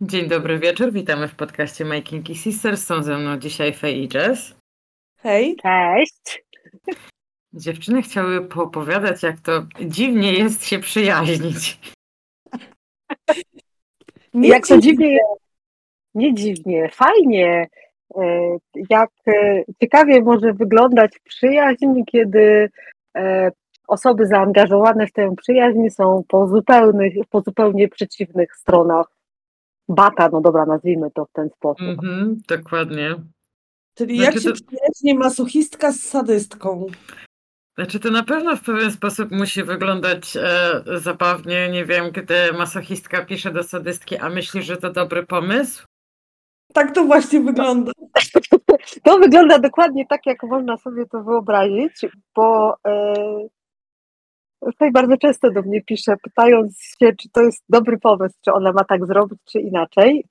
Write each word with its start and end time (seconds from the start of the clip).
Dzień 0.00 0.28
dobry 0.28 0.58
wieczór, 0.58 0.92
witamy 0.92 1.28
w 1.28 1.34
podcaście 1.34 1.84
Making 1.84 2.26
Sisters. 2.26 2.84
Są 2.84 3.02
ze 3.02 3.18
mną 3.18 3.36
dzisiaj 3.38 3.72
Faye 3.72 3.92
i 3.92 4.08
Jess. 4.14 4.54
Hej. 5.16 5.56
Cześć. 5.56 6.44
Dziewczyny 7.52 8.02
chciały 8.02 8.48
poopowiadać, 8.48 9.22
jak 9.22 9.40
to 9.40 9.66
dziwnie 9.80 10.32
jest 10.32 10.66
się 10.66 10.78
przyjaźnić. 10.78 11.78
Nie 14.34 14.48
jak 14.48 14.66
to 14.66 14.78
dziwnie 14.78 15.12
jest. 15.12 15.42
Nie 16.14 16.34
dziwnie, 16.34 16.88
fajnie. 16.92 17.68
E, 18.16 18.56
jak 18.90 19.10
e, 19.26 19.64
ciekawie 19.80 20.22
może 20.22 20.52
wyglądać 20.52 21.18
przyjaźń, 21.24 22.02
kiedy 22.06 22.70
e, 23.16 23.50
osoby 23.88 24.26
zaangażowane 24.26 25.06
w 25.06 25.12
tę 25.12 25.34
przyjaźń 25.36 25.88
są 25.88 26.22
po, 26.28 26.46
zupełnych, 26.46 27.14
po 27.30 27.40
zupełnie 27.40 27.88
przeciwnych 27.88 28.56
stronach 28.56 29.15
bata, 29.88 30.28
no 30.32 30.40
dobra, 30.40 30.66
nazwijmy 30.66 31.10
to 31.10 31.24
w 31.24 31.32
ten 31.32 31.48
sposób. 31.56 31.88
Mhm, 31.88 32.40
dokładnie. 32.48 33.14
Czyli 33.94 34.18
znaczy 34.18 34.34
jak 34.34 34.42
się 34.42 34.52
to... 34.52 34.66
przyjaźni 34.66 35.18
masochistka 35.18 35.92
z 35.92 36.00
sadystką? 36.00 36.86
Znaczy 37.74 38.00
to 38.00 38.10
na 38.10 38.22
pewno 38.22 38.56
w 38.56 38.62
pewien 38.62 38.92
sposób 38.92 39.30
musi 39.30 39.62
wyglądać 39.62 40.36
e, 40.36 40.82
zabawnie, 41.00 41.68
nie 41.68 41.84
wiem, 41.84 42.10
gdy 42.10 42.52
masochistka 42.52 43.24
pisze 43.24 43.50
do 43.50 43.62
sadystki, 43.62 44.16
a 44.16 44.28
myśli, 44.28 44.62
że 44.62 44.76
to 44.76 44.92
dobry 44.92 45.26
pomysł. 45.26 45.86
Tak 46.72 46.94
to 46.94 47.04
właśnie 47.04 47.40
wygląda. 47.40 47.92
To 49.04 49.18
wygląda 49.18 49.58
dokładnie 49.58 50.06
tak, 50.06 50.26
jak 50.26 50.42
można 50.42 50.76
sobie 50.76 51.06
to 51.06 51.22
wyobrazić, 51.22 52.06
bo 52.36 52.76
e, 52.86 53.14
tutaj 54.64 54.92
bardzo 54.92 55.16
często 55.16 55.50
do 55.50 55.62
mnie 55.62 55.82
pisze, 55.82 56.16
pytając 56.22 56.80
się, 57.00 57.12
czy 57.12 57.28
to 57.32 57.42
jest 57.42 57.64
dobry 57.68 57.98
pomysł, 57.98 58.34
czy 58.44 58.52
ona 58.52 58.72
ma 58.72 58.84
tak 58.84 59.06
zrobić, 59.06 59.38
czy 59.44 59.60
inaczej. 59.60 60.24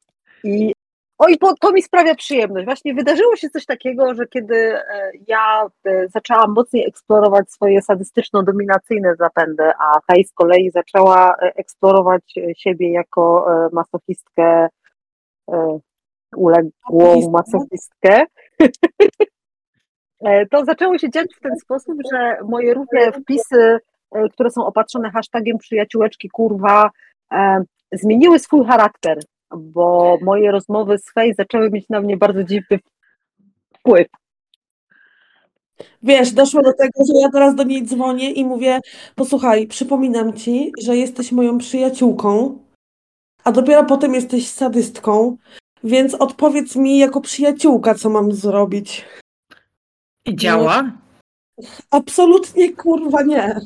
I 0.43 0.73
Oj, 1.17 1.38
bo 1.41 1.55
to 1.55 1.71
mi 1.71 1.81
sprawia 1.81 2.16
przyjemność. 2.16 2.66
Właśnie 2.66 2.93
wydarzyło 2.93 3.35
się 3.35 3.50
coś 3.50 3.66
takiego, 3.66 4.13
że 4.16 4.27
kiedy 4.27 4.55
e, 4.55 5.11
ja 5.27 5.67
e, 5.85 6.08
zaczęłam 6.08 6.53
mocniej 6.53 6.88
eksplorować 6.88 7.52
swoje 7.52 7.81
sadystyczno-dominacyjne 7.81 9.16
zapędy, 9.19 9.63
a 9.63 10.00
Fej 10.02 10.25
z 10.25 10.33
kolei 10.33 10.72
zaczęła 10.72 11.30
e, 11.30 11.52
eksplorować 11.55 12.33
siebie 12.57 12.91
jako 12.91 13.45
masochistkę, 13.73 14.67
uległą 16.35 17.31
masochistkę, 17.31 18.25
to 20.52 20.66
zaczęło 20.66 20.97
się 20.97 21.09
dziać 21.09 21.28
w 21.35 21.39
ten 21.39 21.59
sposób, 21.59 21.95
że 22.13 22.38
moje 22.44 22.73
różne 22.73 23.11
wpisy, 23.11 23.80
które 24.31 24.52
są 24.52 24.66
opatrzone 24.66 25.11
hashtagiem 25.11 25.58
przyjaciółeczki 25.58 26.30
kurwa, 26.30 26.89
zmieniły 27.92 28.39
swój 28.39 28.66
charakter 28.66 29.20
bo 29.58 30.17
moje 30.22 30.52
rozmowy 30.52 30.97
z 30.97 31.14
Fej 31.14 31.34
zaczęły 31.34 31.70
mieć 31.70 31.89
na 31.89 32.02
mnie 32.02 32.17
bardzo 32.17 32.44
dziwny 32.44 32.80
wpływ. 33.80 34.08
Wiesz, 36.03 36.31
doszło 36.31 36.62
do 36.62 36.73
tego, 36.73 37.06
że 37.08 37.20
ja 37.22 37.30
teraz 37.30 37.56
do 37.56 37.64
niej 37.64 37.86
dzwonię 37.86 38.31
i 38.31 38.45
mówię: 38.45 38.80
Posłuchaj, 39.16 39.67
przypominam 39.67 40.34
ci, 40.34 40.72
że 40.84 40.97
jesteś 40.97 41.31
moją 41.31 41.58
przyjaciółką, 41.58 42.59
a 43.44 43.52
dopiero 43.52 43.84
potem 43.84 44.14
jesteś 44.14 44.47
sadystką, 44.47 45.38
więc 45.84 46.14
odpowiedz 46.14 46.75
mi 46.75 46.97
jako 46.97 47.22
przyjaciółka, 47.22 47.95
co 47.95 48.09
mam 48.09 48.31
zrobić. 48.31 49.06
I 50.25 50.36
działa? 50.36 50.92
Absolutnie 51.92 52.73
kurwa 52.73 53.22
nie. 53.22 53.59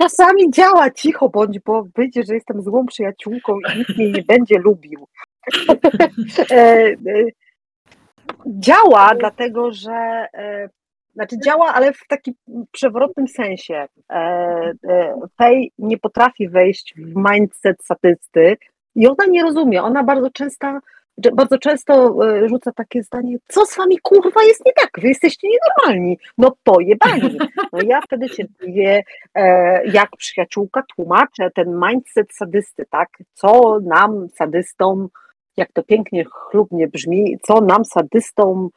Czasami 0.00 0.50
działa 0.50 0.90
cicho 0.90 1.28
bądź, 1.28 1.58
bo 1.58 1.86
wyjdzie, 1.96 2.22
że 2.28 2.34
jestem 2.34 2.62
złą 2.62 2.86
przyjaciółką 2.86 3.58
i 3.74 3.78
nikt 3.78 3.96
mnie 3.96 4.10
nie 4.10 4.22
będzie 4.22 4.58
lubił. 4.58 5.06
E, 6.50 6.54
e, 6.54 6.96
działa, 8.46 9.14
dlatego 9.18 9.72
że 9.72 10.26
e, 10.34 10.68
znaczy 11.14 11.36
działa, 11.44 11.74
ale 11.74 11.92
w 11.92 12.06
takim 12.08 12.34
przewrotnym 12.72 13.28
sensie. 13.28 13.86
Fej 15.38 15.72
nie 15.78 15.98
potrafi 15.98 16.48
wejść 16.48 16.94
w 16.96 17.14
mindset 17.16 17.84
statysty 17.84 18.56
i 18.94 19.06
ona 19.06 19.26
nie 19.28 19.42
rozumie. 19.42 19.82
Ona 19.82 20.04
bardzo 20.04 20.30
często 20.30 20.78
bardzo 21.32 21.58
często 21.58 22.16
e, 22.26 22.48
rzuca 22.48 22.72
takie 22.72 23.02
zdanie, 23.02 23.36
co 23.48 23.66
z 23.66 23.76
wami 23.76 23.98
kurwa 24.02 24.42
jest 24.42 24.66
nie 24.66 24.72
tak, 24.72 24.90
wy 24.98 25.08
jesteście 25.08 25.48
nienormalni, 25.48 26.18
no 26.38 26.56
pojebani. 26.64 27.38
No 27.72 27.78
ja 27.86 28.00
wtedy 28.00 28.28
się 28.28 28.44
e, 29.34 29.86
jak 29.86 30.10
przyjaciółka 30.16 30.82
tłumaczę 30.96 31.50
ten 31.54 31.80
mindset 31.88 32.34
sadysty, 32.34 32.86
tak, 32.90 33.08
co 33.34 33.78
nam 33.82 34.28
sadystom, 34.34 35.08
jak 35.56 35.72
to 35.72 35.82
pięknie, 35.82 36.24
chlubnie 36.24 36.88
brzmi, 36.88 37.38
co 37.42 37.60
nam 37.60 37.84
sadystom 37.84 38.68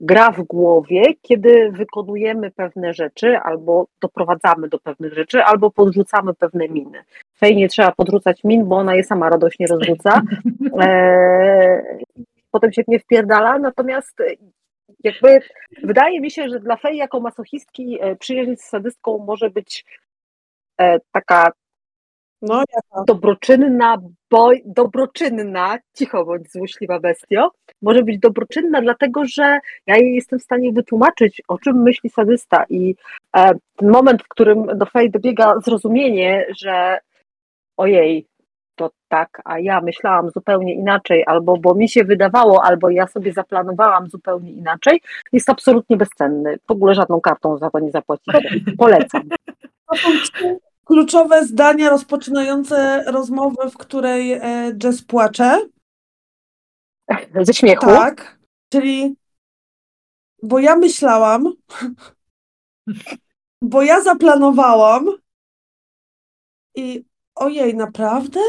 gra 0.00 0.30
w 0.30 0.42
głowie, 0.42 1.02
kiedy 1.22 1.70
wykonujemy 1.72 2.50
pewne 2.50 2.94
rzeczy, 2.94 3.38
albo 3.38 3.86
doprowadzamy 4.00 4.68
do 4.68 4.78
pewnych 4.78 5.14
rzeczy, 5.14 5.42
albo 5.42 5.70
podrzucamy 5.70 6.34
pewne 6.34 6.68
miny. 6.68 7.04
Fej 7.38 7.56
nie 7.56 7.68
trzeba 7.68 7.92
podrzucać 7.92 8.44
min, 8.44 8.64
bo 8.64 8.76
ona 8.76 8.94
je 8.94 9.04
sama 9.04 9.30
radośnie 9.30 9.66
rozrzuca. 9.66 10.22
E, 10.80 11.98
potem 12.50 12.72
się 12.72 12.82
nie 12.88 12.98
wpierdala, 12.98 13.58
natomiast 13.58 14.22
jakby 15.04 15.40
wydaje 15.82 16.20
mi 16.20 16.30
się, 16.30 16.48
że 16.48 16.60
dla 16.60 16.76
Fej 16.76 16.96
jako 16.96 17.20
masochistki 17.20 17.98
e, 18.00 18.16
przyjaźń 18.16 18.56
z 18.56 18.62
sadystką 18.62 19.18
może 19.18 19.50
być 19.50 19.84
e, 20.80 20.98
taka 21.12 21.52
no, 22.42 22.62
jaka? 22.74 23.04
Dobroczynna, 23.04 23.96
boj, 24.30 24.62
dobroczynna, 24.66 25.78
cicho 25.94 26.24
bądź 26.24 26.52
złośliwa 26.52 27.00
bestio, 27.00 27.50
może 27.82 28.02
być 28.02 28.18
dobroczynna, 28.18 28.82
dlatego 28.82 29.24
że 29.24 29.58
ja 29.86 29.96
jej 29.96 30.14
jestem 30.14 30.38
w 30.38 30.42
stanie 30.42 30.72
wytłumaczyć, 30.72 31.42
o 31.48 31.58
czym 31.58 31.82
myśli 31.82 32.10
sadysta 32.10 32.64
i 32.70 32.94
e, 33.36 33.50
ten 33.76 33.90
moment, 33.90 34.22
w 34.22 34.28
którym 34.28 34.66
do 34.78 34.86
Fej 34.86 35.10
dobiega 35.10 35.54
zrozumienie, 35.64 36.46
że 36.58 36.98
ojej, 37.76 38.26
to 38.76 38.90
tak, 39.08 39.42
a 39.44 39.58
ja 39.58 39.80
myślałam 39.80 40.30
zupełnie 40.30 40.74
inaczej, 40.74 41.24
albo 41.26 41.56
bo 41.56 41.74
mi 41.74 41.88
się 41.88 42.04
wydawało, 42.04 42.64
albo 42.64 42.90
ja 42.90 43.06
sobie 43.06 43.32
zaplanowałam 43.32 44.08
zupełnie 44.08 44.52
inaczej, 44.52 45.00
jest 45.32 45.50
absolutnie 45.50 45.96
bezcenny. 45.96 46.58
W 46.68 46.70
ogóle 46.70 46.94
żadną 46.94 47.20
kartą 47.20 47.58
za 47.58 47.70
to 47.70 47.78
nie 47.78 47.90
zapłacicie. 47.90 48.40
Polecam 48.78 49.22
kluczowe 50.88 51.44
zdania 51.44 51.90
rozpoczynające 51.90 53.04
rozmowę, 53.06 53.70
w 53.70 53.76
której 53.76 54.32
e, 54.32 54.72
Jess 54.84 55.04
płacze. 55.04 55.68
Ze 57.42 57.54
śmiechu? 57.54 57.86
Tak, 57.86 58.38
czyli 58.72 59.16
bo 60.42 60.58
ja 60.58 60.76
myślałam, 60.76 61.52
bo 63.62 63.82
ja 63.82 64.00
zaplanowałam 64.00 65.06
i 66.74 67.04
ojej, 67.34 67.74
naprawdę? 67.74 68.40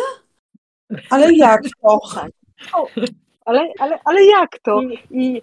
Ale 1.09 1.33
jak 1.33 1.61
to? 1.81 1.99
Ale, 3.45 3.67
ale, 3.79 3.99
ale 4.05 4.25
jak 4.25 4.59
to? 4.59 4.81
I 5.11 5.41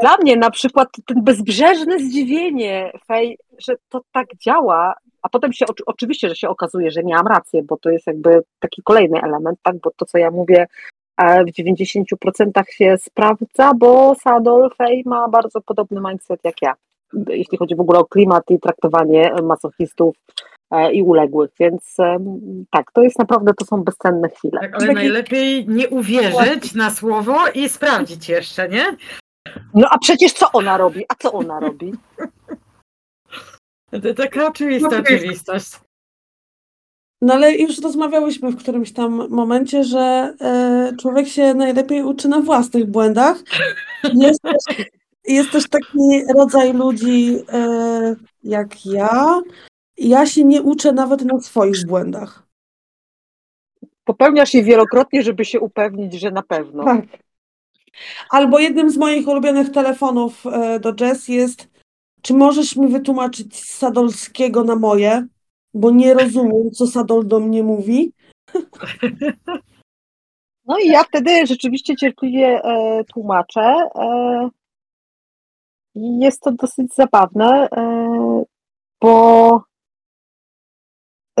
dla 0.00 0.16
mnie 0.16 0.36
na 0.36 0.50
przykład 0.50 0.88
ten 1.06 1.24
bezbrzeżne 1.24 1.98
zdziwienie, 1.98 2.92
Fej, 3.06 3.38
że 3.58 3.74
to 3.88 4.00
tak 4.12 4.26
działa, 4.36 4.94
a 5.22 5.28
potem 5.28 5.52
się 5.52 5.64
oczywiście, 5.86 6.28
że 6.28 6.36
się 6.36 6.48
okazuje, 6.48 6.90
że 6.90 7.02
miałam 7.02 7.26
rację, 7.26 7.62
bo 7.62 7.76
to 7.76 7.90
jest 7.90 8.06
jakby 8.06 8.42
taki 8.58 8.82
kolejny 8.82 9.22
element, 9.22 9.58
tak? 9.62 9.76
Bo 9.80 9.90
to, 9.96 10.04
co 10.04 10.18
ja 10.18 10.30
mówię, 10.30 10.66
e, 11.16 11.44
w 11.44 11.48
90% 11.52 12.68
się 12.68 12.96
sprawdza, 12.98 13.72
bo 13.78 14.14
Sadol 14.14 14.70
Fej 14.78 15.02
ma 15.06 15.28
bardzo 15.28 15.60
podobny 15.60 16.00
mindset 16.10 16.40
jak 16.44 16.62
ja, 16.62 16.74
jeśli 17.28 17.58
chodzi 17.58 17.76
w 17.76 17.80
ogóle 17.80 17.98
o 17.98 18.04
klimat 18.04 18.50
i 18.50 18.60
traktowanie 18.60 19.32
masochistów 19.42 20.16
e, 20.70 20.92
i 20.92 21.02
uległych, 21.02 21.50
więc 21.60 21.96
tak, 22.70 22.92
to 22.92 23.02
jest 23.02 23.18
naprawdę, 23.18 23.54
to 23.54 23.64
są 23.64 23.82
bezcenne 23.82 24.28
chwile. 24.28 24.60
Tak, 24.60 24.82
ale 24.82 24.92
najlepiej 24.92 25.68
nie 25.68 25.88
uwierzyć 25.88 26.74
na 26.74 26.90
słowo 26.90 27.38
i 27.54 27.68
sprawdzić 27.68 28.28
jeszcze, 28.28 28.68
nie? 28.68 28.96
No 29.74 29.88
a 29.90 29.98
przecież 29.98 30.32
co 30.32 30.52
ona 30.52 30.76
robi? 30.76 31.04
A 31.08 31.14
co 31.14 31.32
ona 31.32 31.60
robi? 31.60 31.92
To 33.92 34.14
taka 34.14 34.46
oczywista 34.46 34.88
no, 34.90 34.98
oczywistość. 34.98 35.70
No 37.20 37.34
ale 37.34 37.56
już 37.56 37.80
rozmawiałyśmy 37.80 38.50
w 38.50 38.56
którymś 38.56 38.92
tam 38.92 39.28
momencie, 39.28 39.84
że 39.84 40.34
e, 40.40 40.92
człowiek 41.00 41.28
się 41.28 41.54
najlepiej 41.54 42.02
uczy 42.02 42.28
na 42.28 42.40
własnych 42.40 42.86
błędach. 42.86 43.42
Jest 44.14 44.42
też, 44.42 44.86
jest 45.24 45.50
też 45.50 45.68
taki 45.68 46.24
rodzaj 46.36 46.72
ludzi 46.72 47.38
e, 47.52 48.16
jak 48.44 48.86
ja. 48.86 49.40
Ja 49.96 50.26
się 50.26 50.44
nie 50.44 50.62
uczę 50.62 50.92
nawet 50.92 51.24
na 51.24 51.40
swoich 51.40 51.86
błędach. 51.86 52.46
Popełniasz 54.04 54.54
je 54.54 54.62
wielokrotnie, 54.62 55.22
żeby 55.22 55.44
się 55.44 55.60
upewnić, 55.60 56.14
że 56.14 56.30
na 56.30 56.42
pewno. 56.42 56.84
Tak. 56.84 57.04
Albo 58.30 58.58
jednym 58.58 58.90
z 58.90 58.96
moich 58.96 59.28
ulubionych 59.28 59.70
telefonów 59.70 60.46
e, 60.46 60.80
do 60.80 60.92
jazz 60.92 61.28
jest 61.28 61.71
czy 62.22 62.34
możesz 62.34 62.76
mi 62.76 62.88
wytłumaczyć 62.88 63.56
z 63.56 63.78
Sadolskiego 63.78 64.64
na 64.64 64.76
moje? 64.76 65.26
Bo 65.74 65.90
nie 65.90 66.14
rozumiem, 66.14 66.70
co 66.70 66.86
Sadol 66.86 67.26
do 67.26 67.40
mnie 67.40 67.62
mówi. 67.62 68.12
No 70.66 70.78
i 70.78 70.88
ja 70.88 71.04
wtedy 71.04 71.46
rzeczywiście 71.46 71.96
cierpliwie 71.96 72.64
e, 72.64 73.04
tłumaczę. 73.04 73.88
E, 73.94 74.48
jest 75.94 76.40
to 76.40 76.52
dosyć 76.52 76.94
zabawne, 76.94 77.68
e, 77.76 78.44
bo 79.00 79.62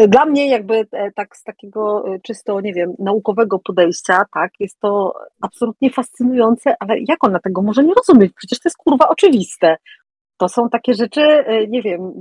dla 0.08 0.24
mnie 0.24 0.48
jakby 0.48 0.86
e, 0.92 1.12
tak 1.12 1.36
z 1.36 1.42
takiego 1.42 2.14
e, 2.14 2.20
czysto, 2.20 2.60
nie 2.60 2.72
wiem, 2.72 2.94
naukowego 2.98 3.58
podejścia, 3.58 4.24
tak, 4.34 4.52
jest 4.60 4.80
to 4.80 5.14
absolutnie 5.40 5.90
fascynujące, 5.90 6.74
ale 6.80 6.94
jak 7.08 7.24
ona 7.24 7.38
tego 7.38 7.62
może 7.62 7.84
nie 7.84 7.94
rozumieć? 7.94 8.32
Przecież 8.36 8.58
to 8.60 8.68
jest 8.68 8.76
kurwa 8.76 9.08
oczywiste. 9.08 9.76
To 10.36 10.48
są 10.48 10.68
takie 10.68 10.94
rzeczy, 10.94 11.20
e, 11.20 11.66
nie 11.66 11.82
wiem, 11.82 12.12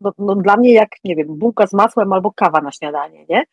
no, 0.00 0.12
no 0.18 0.34
dla 0.34 0.56
mnie 0.56 0.72
jak, 0.72 0.90
nie 1.04 1.16
wiem, 1.16 1.26
bułka 1.28 1.66
z 1.66 1.72
masłem 1.72 2.12
albo 2.12 2.32
kawa 2.32 2.60
na 2.60 2.72
śniadanie, 2.72 3.26
nie? 3.28 3.44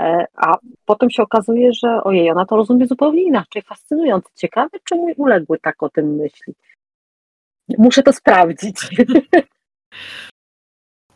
E, 0.00 0.26
A 0.36 0.58
potem 0.84 1.10
się 1.10 1.22
okazuje, 1.22 1.72
że 1.72 2.04
ojej, 2.04 2.30
ona 2.30 2.46
to 2.46 2.56
rozumie 2.56 2.86
zupełnie 2.86 3.22
inaczej. 3.22 3.62
Fascynujące. 3.62 4.30
Ciekawe, 4.34 4.78
czy 4.84 4.94
mój 4.94 5.14
uległy 5.16 5.58
tak 5.58 5.82
o 5.82 5.88
tym 5.88 6.14
myśli. 6.14 6.54
Muszę 7.78 8.02
to 8.02 8.12
sprawdzić. 8.12 8.76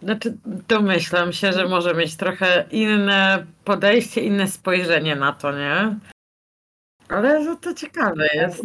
Znaczy, 0.02 0.36
domyślam 0.68 1.32
się, 1.32 1.52
że 1.52 1.68
może 1.68 1.94
mieć 1.94 2.16
trochę 2.16 2.64
inne 2.70 3.46
podejście, 3.64 4.20
inne 4.20 4.48
spojrzenie 4.48 5.16
na 5.16 5.32
to, 5.32 5.52
nie? 5.52 5.98
Ale 7.08 7.56
to 7.56 7.74
ciekawe 7.74 8.26
jest. 8.34 8.62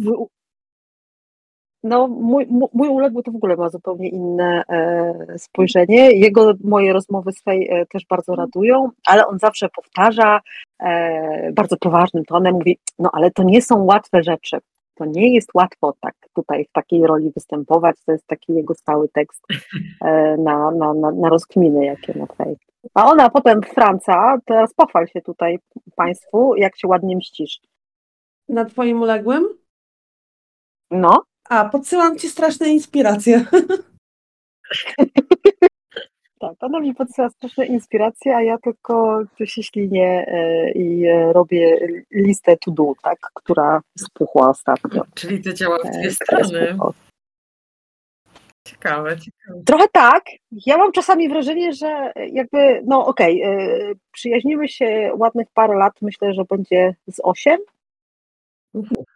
No, 1.82 2.08
mój, 2.08 2.46
mój- 2.72 2.88
uległy 2.88 3.22
to 3.22 3.32
w 3.32 3.36
ogóle 3.36 3.56
ma 3.56 3.68
zupełnie 3.68 4.08
inne 4.08 4.62
e, 4.68 5.38
spojrzenie. 5.38 6.12
Jego 6.12 6.52
moje 6.64 6.92
rozmowy 6.92 7.32
z 7.32 7.42
Fej 7.42 7.68
e, 7.70 7.86
też 7.86 8.06
bardzo 8.06 8.34
radują, 8.34 8.90
ale 9.06 9.26
on 9.26 9.38
zawsze 9.38 9.68
powtarza 9.68 10.40
e, 10.78 11.52
bardzo 11.52 11.76
poważnym 11.76 12.24
tonem, 12.24 12.54
mówi, 12.54 12.78
no 12.98 13.10
ale 13.12 13.30
to 13.30 13.42
nie 13.42 13.62
są 13.62 13.84
łatwe 13.84 14.22
rzeczy. 14.22 14.58
To 14.94 15.04
nie 15.04 15.34
jest 15.34 15.48
łatwo 15.54 15.94
tak 16.00 16.14
tutaj 16.34 16.64
w 16.64 16.72
takiej 16.72 17.06
roli 17.06 17.30
występować. 17.34 17.96
To 18.06 18.12
jest 18.12 18.26
taki 18.26 18.52
jego 18.54 18.74
stały 18.74 19.08
tekst 19.08 19.42
e, 20.04 20.36
na, 20.36 20.70
na, 20.70 20.94
na, 20.94 21.10
na 21.10 21.28
rozkminy, 21.28 21.84
jakie 21.84 22.18
ma 22.18 22.26
Fej. 22.26 22.56
A 22.94 23.06
ona 23.06 23.30
potem 23.30 23.62
Franca, 23.62 24.38
teraz 24.44 24.74
pochwal 24.74 25.06
się 25.06 25.20
tutaj 25.20 25.58
Państwu, 25.96 26.54
jak 26.56 26.78
się 26.78 26.88
ładnie 26.88 27.16
mścisz. 27.16 27.60
Na 28.48 28.64
twoim 28.64 29.02
uległym? 29.02 29.48
No, 30.90 31.22
A, 31.50 31.68
podsyłam 31.68 32.18
ci 32.18 32.28
straszne 32.28 32.68
inspiracje. 32.68 33.44
Tak, 36.40 36.52
ona 36.60 36.80
mi 36.80 36.94
podsyła 36.94 37.30
straszne 37.30 37.66
inspiracje, 37.66 38.36
a 38.36 38.42
ja 38.42 38.58
tylko 38.58 39.22
się 39.44 39.62
ślinię 39.62 40.26
e, 40.26 40.70
i 40.70 41.06
e, 41.06 41.32
robię 41.32 41.88
listę 42.12 42.56
to 42.56 42.70
do, 42.70 42.92
tak, 43.02 43.18
która 43.34 43.80
spuchła 43.98 44.50
ostatnio. 44.50 45.04
Czyli 45.14 45.42
to 45.42 45.52
działa 45.52 45.78
w 45.78 45.86
E, 45.86 45.90
dwie 45.90 46.10
strony. 46.10 46.78
Ciekawe, 48.64 49.16
ciekawe. 49.18 49.62
Trochę 49.66 49.88
tak. 49.88 50.24
Ja 50.66 50.76
mam 50.76 50.92
czasami 50.92 51.28
wrażenie, 51.28 51.72
że 51.72 52.12
jakby, 52.32 52.82
no 52.84 53.06
okej, 53.06 53.42
e, 53.42 53.68
przyjaźnimy 54.12 54.68
się 54.68 55.12
ładnych 55.14 55.48
parę 55.54 55.74
lat, 55.74 55.92
myślę, 56.02 56.34
że 56.34 56.44
będzie 56.44 56.94
z 57.10 57.20
osiem. 57.22 57.58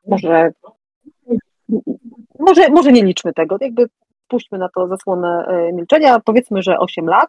Może, 0.06 0.52
może, 2.38 2.68
może 2.68 2.92
nie 2.92 3.04
liczmy 3.04 3.32
tego, 3.32 3.56
jakby 3.60 3.86
puśćmy 4.28 4.58
na 4.58 4.68
to 4.68 4.88
zasłonę 4.88 5.46
e, 5.48 5.72
milczenia, 5.72 6.20
powiedzmy, 6.24 6.62
że 6.62 6.78
8 6.78 7.06
lat 7.06 7.28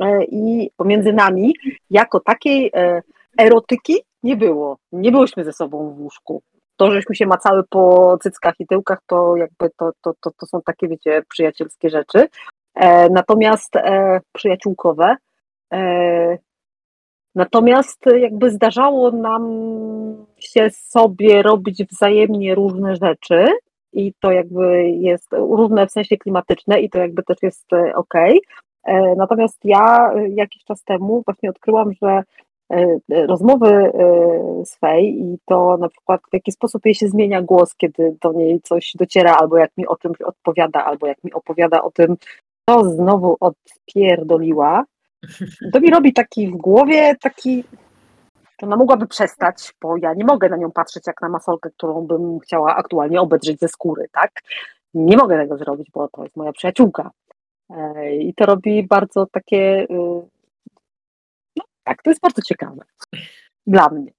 e, 0.00 0.24
i 0.24 0.70
pomiędzy 0.76 1.12
nami 1.12 1.54
jako 1.90 2.20
takiej 2.20 2.70
e, 2.74 3.02
erotyki 3.38 4.02
nie 4.22 4.36
było. 4.36 4.78
Nie 4.92 5.12
byłyśmy 5.12 5.44
ze 5.44 5.52
sobą 5.52 5.94
w 5.94 6.00
łóżku. 6.00 6.42
To, 6.76 6.90
żeśmy 6.90 7.14
się 7.14 7.26
macały 7.26 7.62
po 7.70 8.18
cyckach 8.22 8.54
i 8.60 8.66
tyłkach, 8.66 8.98
to 9.06 9.36
jakby 9.36 9.70
to, 9.76 9.90
to, 10.02 10.12
to, 10.20 10.30
to 10.30 10.46
są 10.46 10.62
takie, 10.62 10.88
wiecie, 10.88 11.22
przyjacielskie 11.28 11.90
rzeczy. 11.90 12.28
Natomiast 13.10 13.72
przyjaciółkowe. 14.32 15.16
Natomiast 17.34 18.04
jakby 18.16 18.50
zdarzało 18.50 19.10
nam 19.10 19.46
się 20.38 20.70
sobie 20.70 21.42
robić 21.42 21.84
wzajemnie 21.84 22.54
różne 22.54 22.96
rzeczy 22.96 23.46
i 23.92 24.12
to 24.20 24.30
jakby 24.30 24.90
jest 24.90 25.32
różne 25.32 25.86
w 25.86 25.92
sensie 25.92 26.16
klimatyczne 26.16 26.80
i 26.80 26.90
to 26.90 26.98
jakby 26.98 27.22
też 27.22 27.36
jest 27.42 27.66
ok. 27.94 28.14
Natomiast 29.16 29.64
ja 29.64 30.12
e, 30.14 30.28
jakiś 30.28 30.64
czas 30.64 30.84
temu 30.84 31.22
właśnie 31.26 31.50
odkryłam, 31.50 31.90
że 32.02 32.22
e, 32.70 33.26
rozmowy 33.26 33.68
e, 33.68 33.92
Fej 34.80 35.20
i 35.20 35.38
to 35.44 35.76
na 35.76 35.88
przykład 35.88 36.20
w 36.30 36.34
jaki 36.34 36.52
sposób 36.52 36.86
jej 36.86 36.94
się 36.94 37.08
zmienia 37.08 37.42
głos, 37.42 37.74
kiedy 37.74 38.16
do 38.22 38.32
niej 38.32 38.60
coś 38.62 38.92
dociera, 38.94 39.36
albo 39.36 39.58
jak 39.58 39.70
mi 39.76 39.86
o 39.86 39.96
czymś 39.96 40.20
odpowiada, 40.20 40.84
albo 40.84 41.06
jak 41.06 41.24
mi 41.24 41.32
opowiada 41.32 41.82
o 41.82 41.90
tym, 41.90 42.16
co 42.68 42.84
znowu 42.84 43.36
odpierdoliła, 43.40 44.84
to 45.72 45.80
mi 45.80 45.90
robi 45.90 46.12
taki 46.12 46.48
w 46.48 46.56
głowie 46.56 47.16
taki 47.20 47.64
to 48.62 48.66
ona 48.66 48.76
mogłaby 48.76 49.06
przestać, 49.06 49.74
bo 49.80 49.96
ja 49.96 50.14
nie 50.14 50.24
mogę 50.24 50.48
na 50.48 50.56
nią 50.56 50.72
patrzeć 50.72 51.06
jak 51.06 51.20
na 51.22 51.28
masolkę, 51.28 51.70
którą 51.70 52.06
bym 52.06 52.40
chciała 52.40 52.76
aktualnie 52.76 53.20
obedrzeć 53.20 53.60
ze 53.60 53.68
skóry, 53.68 54.06
tak? 54.12 54.30
Nie 54.94 55.16
mogę 55.16 55.36
tego 55.38 55.58
zrobić, 55.58 55.90
bo 55.94 56.08
to 56.08 56.22
jest 56.22 56.36
moja 56.36 56.52
przyjaciółka. 56.52 57.10
E, 57.70 58.16
I 58.16 58.34
to 58.34 58.46
robi 58.46 58.86
bardzo 58.86 59.26
takie. 59.26 59.82
y, 59.82 59.86
No, 61.56 61.64
tak, 61.84 62.02
to 62.02 62.10
jest 62.10 62.20
bardzo 62.22 62.42
ciekawe. 62.42 62.84
Dla 63.66 63.88
mnie. 63.88 64.12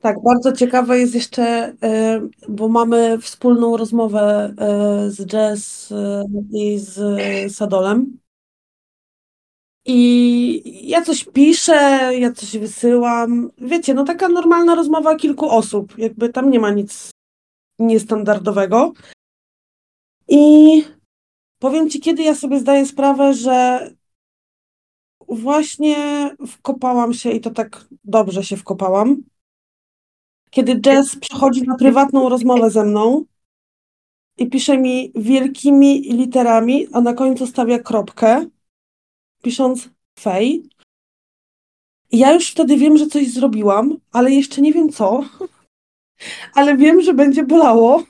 Tak, 0.00 0.16
bardzo 0.22 0.52
ciekawe 0.52 0.98
jest 0.98 1.14
jeszcze, 1.14 1.42
e, 1.82 2.20
bo 2.48 2.68
mamy 2.68 3.18
wspólną 3.18 3.76
rozmowę 3.76 4.54
e, 4.58 5.10
z 5.10 5.92
e, 5.92 6.24
i 6.52 6.78
z 6.78 6.98
Sadolem. 7.56 8.18
I 9.90 10.88
ja 10.88 11.02
coś 11.02 11.24
piszę, 11.24 12.10
ja 12.18 12.32
coś 12.32 12.58
wysyłam. 12.58 13.50
Wiecie, 13.58 13.94
no 13.94 14.04
taka 14.04 14.28
normalna 14.28 14.74
rozmowa 14.74 15.16
kilku 15.16 15.50
osób. 15.50 15.98
Jakby 15.98 16.28
tam 16.28 16.50
nie 16.50 16.60
ma 16.60 16.70
nic 16.70 17.10
niestandardowego. 17.78 18.92
I 20.28 20.84
powiem 21.58 21.90
ci, 21.90 22.00
kiedy 22.00 22.22
ja 22.22 22.34
sobie 22.34 22.60
zdaję 22.60 22.86
sprawę, 22.86 23.34
że 23.34 23.90
właśnie 25.28 25.96
wkopałam 26.46 27.14
się 27.14 27.30
i 27.30 27.40
to 27.40 27.50
tak 27.50 27.84
dobrze 28.04 28.44
się 28.44 28.56
wkopałam. 28.56 29.22
Kiedy 30.50 30.80
Jess 30.86 31.16
przychodzi 31.16 31.62
na 31.62 31.76
prywatną 31.76 32.28
rozmowę 32.28 32.70
ze 32.70 32.84
mną 32.84 33.24
i 34.38 34.46
pisze 34.46 34.78
mi 34.78 35.12
wielkimi 35.14 36.00
literami, 36.00 36.86
a 36.92 37.00
na 37.00 37.14
końcu 37.14 37.46
stawia 37.46 37.78
kropkę, 37.78 38.46
pisząc 39.42 39.88
fej. 40.20 40.68
I 42.10 42.18
ja 42.18 42.32
już 42.32 42.50
wtedy 42.50 42.76
wiem, 42.76 42.96
że 42.96 43.06
coś 43.06 43.28
zrobiłam, 43.30 43.96
ale 44.12 44.30
jeszcze 44.30 44.60
nie 44.60 44.72
wiem 44.72 44.92
co. 44.92 45.24
Ale 46.54 46.76
wiem, 46.76 47.00
że 47.00 47.14
będzie 47.14 47.42
bolało. 47.44 48.02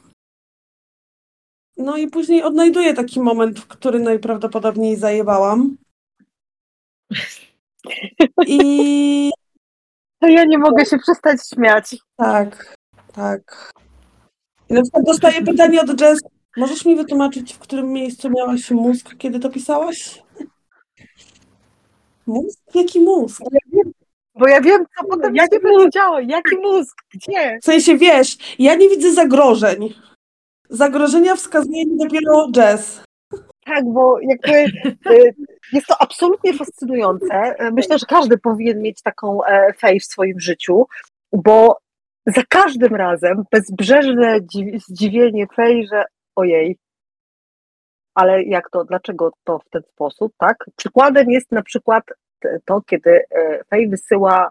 No 1.76 1.96
i 1.96 2.08
później 2.08 2.42
odnajduję 2.42 2.94
taki 2.94 3.20
moment, 3.20 3.60
w 3.60 3.66
który 3.66 3.98
najprawdopodobniej 4.00 4.96
zajebałam. 4.96 5.76
I 8.46 9.30
Ja 10.22 10.44
nie 10.44 10.58
mogę 10.58 10.86
się 10.86 10.98
przestać 10.98 11.40
śmiać. 11.54 11.96
tak, 12.16 12.74
tak. 13.12 13.72
I 14.70 14.74
na 14.74 14.82
przykład 14.82 15.04
dostaję 15.04 15.42
pytanie 15.42 15.80
od 15.80 16.00
Jess. 16.00 16.20
Możesz 16.56 16.84
mi 16.84 16.96
wytłumaczyć, 16.96 17.54
w 17.54 17.58
którym 17.58 17.92
miejscu 17.92 18.30
miałaś 18.30 18.70
mózg, 18.70 19.16
kiedy 19.18 19.40
to 19.40 19.50
pisałaś? 19.50 20.22
Mózg? 22.28 22.58
Jaki 22.74 23.00
mózg? 23.00 23.42
Bo 24.34 24.48
ja 24.48 24.60
wiem, 24.60 24.84
co 24.98 25.06
potem 25.06 25.36
Jaki 25.36 25.54
się 25.56 25.60
będzie 25.60 25.90
działo. 25.90 26.20
Jaki 26.20 26.56
mózg? 26.56 26.96
Gdzie? 27.14 27.58
W 27.62 27.64
sensie, 27.64 27.96
wiesz, 27.96 28.36
ja 28.58 28.74
nie 28.74 28.88
widzę 28.88 29.12
zagrożeń. 29.12 29.94
Zagrożenia 30.70 31.36
wskazuje 31.36 31.86
mi 31.86 31.96
dopiero 31.96 32.48
Jess. 32.56 33.02
Tak, 33.66 33.84
bo 33.84 34.16
jakby 34.20 34.78
y, 35.10 35.34
jest 35.72 35.86
to 35.86 35.94
absolutnie 36.02 36.54
fascynujące. 36.54 37.54
Y, 37.66 37.72
Myślę, 37.72 37.98
że 37.98 38.06
każdy 38.06 38.38
powinien 38.38 38.82
mieć 38.82 39.02
taką 39.02 39.44
e, 39.44 39.72
fej 39.72 40.00
w 40.00 40.04
swoim 40.04 40.40
życiu, 40.40 40.86
bo 41.32 41.78
za 42.26 42.42
każdym 42.48 42.94
razem 42.94 43.44
bezbrzeżne 43.52 44.40
dzi- 44.40 44.78
zdziwienie 44.88 45.46
fej, 45.56 45.86
że 45.92 46.04
ojej, 46.36 46.76
ale 48.18 48.42
jak 48.42 48.70
to, 48.70 48.84
dlaczego 48.84 49.30
to 49.44 49.58
w 49.58 49.68
ten 49.70 49.82
sposób, 49.82 50.32
tak? 50.38 50.56
Przykładem 50.76 51.30
jest 51.30 51.52
na 51.52 51.62
przykład 51.62 52.04
to, 52.64 52.80
kiedy 52.80 53.10
e, 53.30 53.64
fej 53.64 53.88
wysyła 53.88 54.50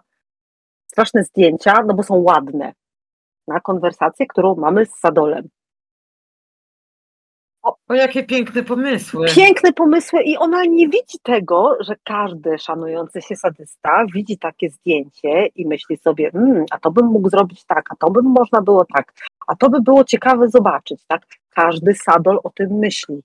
straszne 0.86 1.24
zdjęcia, 1.24 1.74
no 1.86 1.94
bo 1.94 2.02
są 2.02 2.14
ładne, 2.14 2.72
na 3.48 3.60
konwersację, 3.60 4.26
którą 4.26 4.54
mamy 4.54 4.86
z 4.86 4.94
Sadolem. 4.98 5.48
O, 7.62 7.94
jakie 7.94 8.24
piękne 8.24 8.62
pomysły. 8.62 9.26
piękne 9.36 9.72
pomysły 9.72 10.22
i 10.22 10.36
ona 10.36 10.64
nie 10.64 10.88
widzi 10.88 11.18
tego, 11.22 11.76
że 11.80 11.94
każdy 12.04 12.58
szanujący 12.58 13.22
się 13.22 13.36
sadysta 13.36 14.04
widzi 14.14 14.38
takie 14.38 14.70
zdjęcie 14.70 15.46
i 15.46 15.66
myśli 15.66 15.96
sobie, 15.96 16.30
mmm, 16.34 16.64
a 16.70 16.78
to 16.78 16.90
bym 16.90 17.06
mógł 17.06 17.30
zrobić 17.30 17.64
tak, 17.64 17.84
a 17.90 17.96
to 17.96 18.10
by 18.10 18.22
można 18.22 18.60
było 18.60 18.84
tak, 18.94 19.12
a 19.46 19.56
to 19.56 19.70
by 19.70 19.80
było 19.80 20.04
ciekawe 20.04 20.48
zobaczyć, 20.48 21.04
tak? 21.06 21.22
Każdy 21.50 21.94
sadol 21.94 22.40
o 22.44 22.50
tym 22.50 22.70
myśli. 22.70 23.22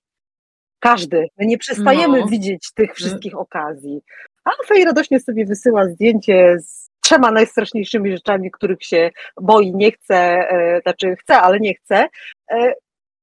Każdy. 0.83 1.27
My 1.37 1.45
nie 1.45 1.57
przestajemy 1.57 2.19
No. 2.19 2.27
widzieć 2.27 2.71
tych 2.75 2.95
wszystkich 2.95 3.37
okazji. 3.37 4.01
A 4.45 4.49
Fej 4.67 4.85
radośnie 4.85 5.19
sobie 5.19 5.45
wysyła 5.45 5.85
zdjęcie 5.85 6.55
z 6.59 6.89
trzema 7.01 7.31
najstraszniejszymi 7.31 8.11
rzeczami, 8.11 8.51
których 8.51 8.83
się 8.83 9.11
boi, 9.41 9.71
nie 9.75 9.91
chce, 9.91 10.15
e, 10.15 10.81
znaczy 10.81 11.15
chce, 11.15 11.37
ale 11.41 11.59
nie 11.59 11.75
chce. 11.75 12.07
E, 12.51 12.73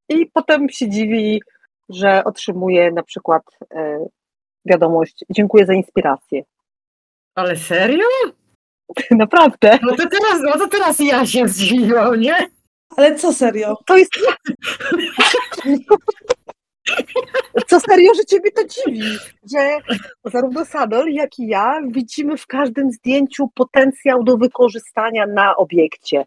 I 0.08 0.26
potem 0.26 0.68
się 0.68 0.88
dziwi, 0.88 1.42
że 1.88 2.24
otrzymuje 2.24 2.92
na 2.92 3.02
przykład 3.02 3.42
e, 3.74 4.06
wiadomość, 4.64 5.24
dziękuję 5.30 5.66
za 5.66 5.74
inspirację. 5.74 6.42
Ale 7.34 7.56
serio? 7.56 8.04
Naprawdę. 9.10 9.78
No 9.82 9.96
to 9.96 10.08
teraz, 10.08 10.40
no 10.42 10.58
to 10.58 10.68
teraz 10.68 10.98
ja 10.98 11.26
się 11.26 11.48
zdziwiłam, 11.48 12.20
nie? 12.20 12.34
Ale 12.96 13.14
co 13.14 13.32
serio? 13.32 13.76
To 13.86 13.96
jest. 13.96 14.12
Co 17.66 17.80
serio, 17.80 18.14
że 18.14 18.24
ciebie 18.24 18.50
to 18.50 18.62
dziwi, 18.64 19.02
że 19.52 19.78
zarówno 20.24 20.64
Sadol, 20.64 21.12
jak 21.12 21.38
i 21.38 21.46
ja 21.46 21.80
widzimy 21.88 22.36
w 22.36 22.46
każdym 22.46 22.92
zdjęciu 22.92 23.48
potencjał 23.54 24.24
do 24.24 24.36
wykorzystania 24.36 25.26
na 25.26 25.56
obiekcie. 25.56 26.24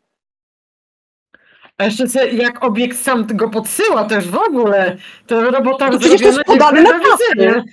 A 1.78 1.84
jeszcze 1.84 2.10
se, 2.10 2.30
jak 2.30 2.64
obiekt 2.64 3.00
sam 3.00 3.28
go 3.28 3.50
podsyła, 3.50 4.08
już 4.16 4.28
w 4.28 4.38
ogóle. 4.38 4.98
To 5.28 5.52
robota 5.52 5.90
To 5.90 6.00
przecież 6.00 6.22
to 6.22 6.28
jest 6.28 6.44
podane 6.44 6.82
na 6.82 6.90
do 6.90 7.00
widzenia. 7.00 7.64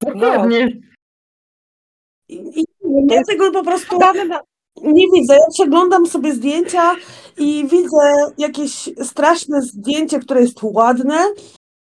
Dokładnie. 0.00 0.68
I, 2.28 2.60
i, 2.60 2.64
ja 3.10 3.22
tego 3.24 3.50
po 3.50 3.64
prostu 3.64 3.98
nie 4.82 5.06
widzę. 5.14 5.34
Ja 5.34 5.46
przeglądam 5.52 6.06
sobie 6.06 6.34
zdjęcia 6.34 6.96
i 7.38 7.66
widzę 7.70 8.32
jakieś 8.38 8.72
straszne 9.02 9.62
zdjęcie, 9.62 10.18
które 10.18 10.40
jest 10.40 10.58
ładne. 10.62 11.18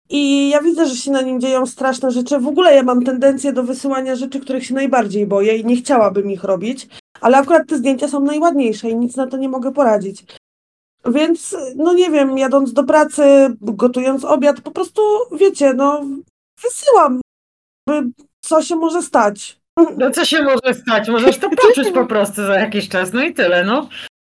I 0.09 0.49
ja 0.49 0.61
widzę, 0.61 0.85
że 0.87 0.95
się 0.95 1.11
na 1.11 1.21
nim 1.21 1.41
dzieją 1.41 1.65
straszne 1.65 2.11
rzeczy. 2.11 2.39
W 2.39 2.47
ogóle 2.47 2.75
ja 2.75 2.83
mam 2.83 3.03
tendencję 3.03 3.53
do 3.53 3.63
wysyłania 3.63 4.15
rzeczy, 4.15 4.39
których 4.39 4.65
się 4.65 4.73
najbardziej 4.73 5.27
boję 5.27 5.57
i 5.57 5.65
nie 5.65 5.75
chciałabym 5.75 6.31
ich 6.31 6.43
robić, 6.43 6.87
ale 7.21 7.37
akurat 7.37 7.67
te 7.67 7.77
zdjęcia 7.77 8.07
są 8.07 8.19
najładniejsze 8.19 8.89
i 8.89 8.95
nic 8.95 9.15
na 9.15 9.27
to 9.27 9.37
nie 9.37 9.49
mogę 9.49 9.71
poradzić. 9.71 10.25
Więc, 11.05 11.55
no 11.75 11.93
nie 11.93 12.11
wiem, 12.11 12.37
jadąc 12.37 12.73
do 12.73 12.83
pracy, 12.83 13.23
gotując 13.61 14.25
obiad, 14.25 14.61
po 14.61 14.71
prostu, 14.71 15.01
wiecie, 15.31 15.73
no, 15.73 16.01
wysyłam, 16.63 17.21
co 18.41 18.61
się 18.61 18.75
może 18.75 19.01
stać. 19.01 19.59
No 19.97 20.11
co 20.11 20.25
się 20.25 20.43
może 20.43 20.73
stać? 20.73 21.09
Możesz 21.09 21.37
to 21.37 21.49
poczuć 21.49 21.91
po 21.93 22.05
prostu 22.05 22.35
za 22.35 22.55
jakiś 22.59 22.89
czas, 22.89 23.13
no 23.13 23.23
i 23.23 23.33
tyle, 23.33 23.63
no. 23.63 23.89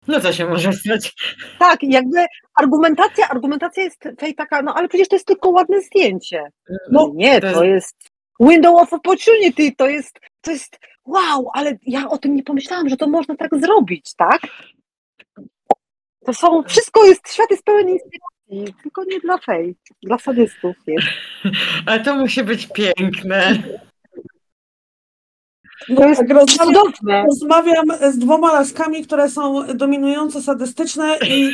No 0.09 0.21
co 0.21 0.33
się 0.33 0.47
może 0.47 0.73
stać? 0.73 1.15
Tak, 1.59 1.79
jakby 1.83 2.27
argumentacja, 2.55 3.29
argumentacja 3.29 3.83
jest 3.83 4.05
tej 4.19 4.35
taka, 4.35 4.63
no 4.63 4.75
ale 4.75 4.89
przecież 4.89 5.09
to 5.09 5.17
jest 5.17 5.27
tylko 5.27 5.51
ładne 5.51 5.83
zdjęcie. 5.83 6.43
No 6.91 7.13
nie, 7.15 7.41
to 7.41 7.53
to 7.53 7.65
jest 7.65 7.97
window 8.41 8.83
of 8.83 8.93
opportunity, 8.93 9.73
to 9.77 9.89
jest, 9.89 10.21
to 10.41 10.51
jest 10.51 10.79
wow, 11.05 11.51
ale 11.55 11.79
ja 11.83 12.09
o 12.09 12.19
tym 12.19 12.35
nie 12.35 12.43
pomyślałam, 12.43 12.89
że 12.89 12.97
to 12.97 13.09
można 13.09 13.37
tak 13.37 13.51
zrobić, 13.61 14.15
tak? 14.17 14.41
To 16.27 16.35
są, 16.35 16.63
wszystko 16.63 17.05
jest, 17.05 17.33
świat 17.33 17.51
jest 17.51 17.65
pełen 17.65 17.89
inspiracji, 17.89 18.75
tylko 18.83 19.05
nie 19.05 19.21
dla 19.21 19.39
fej, 19.39 19.77
dla 20.03 20.19
sadystów 20.19 20.77
jest. 20.87 21.07
Ale 21.87 22.01
to 22.01 22.17
musi 22.17 22.45
być 22.45 22.67
piękne. 22.67 23.63
To 25.97 26.09
jest 26.09 26.21
Tak 26.21 26.31
rozmawiam, 26.31 26.75
cudowne. 26.75 27.25
rozmawiam 27.25 27.85
z 28.13 28.19
dwoma 28.19 28.53
laskami, 28.53 29.03
które 29.05 29.31
są 29.31 29.67
dominująco 29.75 30.43
sadystyczne 30.43 31.19
i 31.29 31.51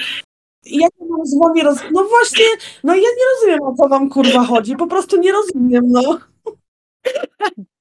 ja 0.65 0.89
mam 1.09 1.27
z 1.27 1.39
wami 1.39 1.63
roz... 1.63 1.79
No 1.93 2.05
właśnie, 2.05 2.45
no 2.85 2.95
ja 2.95 3.01
nie 3.01 3.25
rozumiem, 3.35 3.63
o 3.63 3.75
co 3.75 3.89
wam 3.89 4.09
kurwa 4.09 4.45
chodzi. 4.45 4.77
Po 4.77 4.87
prostu 4.87 5.17
nie 5.21 5.33
rozumiem, 5.33 5.85
no. 5.89 6.19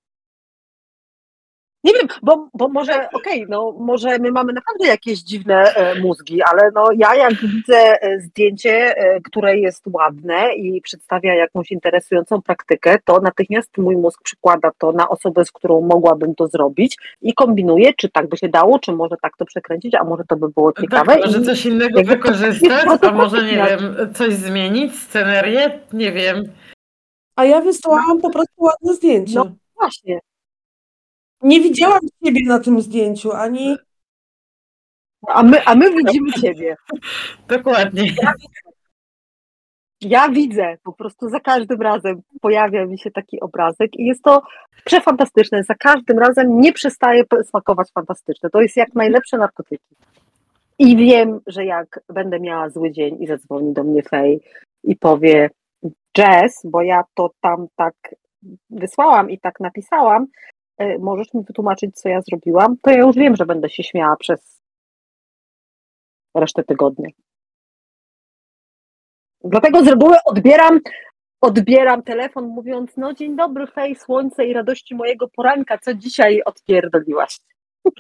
Nie 1.83 1.93
wiem, 1.93 2.07
bo, 2.21 2.49
bo 2.53 2.67
może, 2.69 3.09
okej, 3.13 3.45
no 3.49 3.75
może 3.79 4.19
my 4.19 4.31
mamy 4.31 4.53
naprawdę 4.53 4.87
jakieś 4.87 5.19
dziwne 5.19 5.75
e, 5.75 5.99
mózgi, 5.99 6.41
ale 6.41 6.71
no 6.73 6.89
ja 6.95 7.15
jak 7.15 7.33
widzę 7.33 8.01
e, 8.01 8.19
zdjęcie, 8.19 8.97
e, 8.97 9.21
które 9.21 9.57
jest 9.57 9.83
ładne 9.87 10.53
i 10.55 10.81
przedstawia 10.81 11.35
jakąś 11.35 11.71
interesującą 11.71 12.41
praktykę, 12.41 12.97
to 13.05 13.19
natychmiast 13.19 13.77
mój 13.77 13.97
mózg 13.97 14.21
przykłada 14.23 14.71
to 14.77 14.91
na 14.91 15.09
osobę, 15.09 15.45
z 15.45 15.51
którą 15.51 15.81
mogłabym 15.81 16.35
to 16.35 16.47
zrobić 16.47 16.97
i 17.21 17.33
kombinuje, 17.33 17.93
czy 17.93 18.09
tak 18.09 18.29
by 18.29 18.37
się 18.37 18.49
dało, 18.49 18.79
czy 18.79 18.91
może 18.91 19.15
tak 19.21 19.37
to 19.37 19.45
przekręcić, 19.45 19.95
a 19.95 20.03
może 20.03 20.23
to 20.27 20.35
by 20.35 20.49
było 20.49 20.73
ciekawe. 20.73 21.13
Tak, 21.13 21.25
może 21.25 21.39
i 21.39 21.45
coś 21.45 21.65
innego 21.65 21.99
jakby 21.99 22.15
wykorzystać, 22.15 22.85
a 23.09 23.11
może 23.11 23.43
nie 23.43 23.51
wiem, 23.51 24.13
coś 24.13 24.33
zmienić, 24.33 24.95
scenerię, 24.95 25.79
nie 25.93 26.11
wiem. 26.11 26.43
A 27.35 27.45
ja 27.45 27.61
wysłałam 27.61 28.21
po 28.21 28.29
prostu 28.29 28.63
ładne 28.63 28.93
zdjęcie. 28.93 29.35
No. 29.35 29.51
Właśnie, 29.75 30.19
Nie 31.43 31.61
widziałam 31.61 31.99
siebie 32.25 32.41
na 32.45 32.59
tym 32.59 32.81
zdjęciu, 32.81 33.31
ani 33.31 33.77
a 35.27 35.43
my, 35.43 35.63
a 35.65 35.75
my 35.75 35.95
widzimy 35.95 36.31
Ciebie. 36.31 36.75
Dokładnie. 37.47 38.03
Ja 40.01 40.29
widzę, 40.29 40.77
po 40.83 40.93
prostu 40.93 41.29
za 41.29 41.39
każdym 41.39 41.81
razem 41.81 42.21
pojawia 42.41 42.85
mi 42.85 42.99
się 42.99 43.11
taki 43.11 43.39
obrazek 43.39 43.99
i 43.99 44.05
jest 44.05 44.23
to 44.23 44.41
przefantastyczne. 44.85 45.63
Za 45.63 45.75
każdym 45.75 46.19
razem 46.19 46.61
nie 46.61 46.73
przestaje 46.73 47.23
smakować 47.49 47.91
fantastyczne. 47.93 48.49
To 48.49 48.61
jest 48.61 48.77
jak 48.77 48.95
najlepsze 48.95 49.37
narkotyki. 49.37 49.95
I 50.79 50.97
wiem, 50.97 51.39
że 51.47 51.65
jak 51.65 51.99
będę 52.09 52.39
miała 52.39 52.69
zły 52.69 52.91
dzień 52.91 53.23
i 53.23 53.27
zadzwoni 53.27 53.73
do 53.73 53.83
mnie 53.83 54.03
Fej 54.03 54.41
i 54.83 54.95
powie 54.95 55.49
Jazz, 56.17 56.61
bo 56.63 56.81
ja 56.81 57.03
to 57.13 57.29
tam 57.41 57.67
tak 57.75 57.93
wysłałam 58.69 59.29
i 59.29 59.39
tak 59.39 59.59
napisałam, 59.59 60.27
możesz 60.99 61.33
mi 61.33 61.43
wytłumaczyć, 61.43 61.95
co 61.95 62.09
ja 62.09 62.21
zrobiłam, 62.21 62.77
to 62.81 62.91
ja 62.91 62.97
już 62.97 63.15
wiem, 63.15 63.35
że 63.35 63.45
będę 63.45 63.69
się 63.69 63.83
śmiała 63.83 64.15
przez 64.15 64.61
resztę 66.35 66.63
tygodnia. 66.63 67.09
Dlatego 69.43 69.83
z 69.83 69.87
reguły 69.87 70.15
odbieram, 70.25 70.79
odbieram 71.41 72.03
telefon 72.03 72.47
mówiąc, 72.47 72.91
no 72.97 73.13
dzień 73.13 73.35
dobry, 73.35 73.67
fej, 73.67 73.95
słońce 73.95 74.45
i 74.45 74.53
radości 74.53 74.95
mojego 74.95 75.27
poranka, 75.27 75.77
co 75.77 75.93
dzisiaj 75.93 76.41
odpierdoliłaś? 76.45 77.39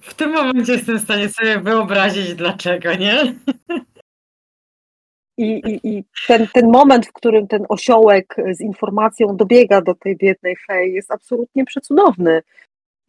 W 0.00 0.14
tym 0.14 0.32
momencie 0.32 0.72
jestem 0.72 0.98
w 0.98 1.02
stanie 1.02 1.28
sobie 1.28 1.58
wyobrazić 1.58 2.34
dlaczego, 2.34 2.94
nie? 2.94 3.34
I, 5.40 5.62
i, 5.70 5.88
i 5.88 6.04
ten, 6.26 6.48
ten 6.54 6.70
moment, 6.70 7.06
w 7.06 7.12
którym 7.12 7.46
ten 7.46 7.66
osiołek 7.68 8.36
z 8.52 8.60
informacją 8.60 9.36
dobiega 9.36 9.80
do 9.80 9.94
tej 9.94 10.16
biednej 10.16 10.56
fej 10.66 10.92
jest 10.92 11.10
absolutnie 11.10 11.64
przecudowny. 11.64 12.42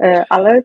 E, 0.01 0.25
Ale 0.29 0.61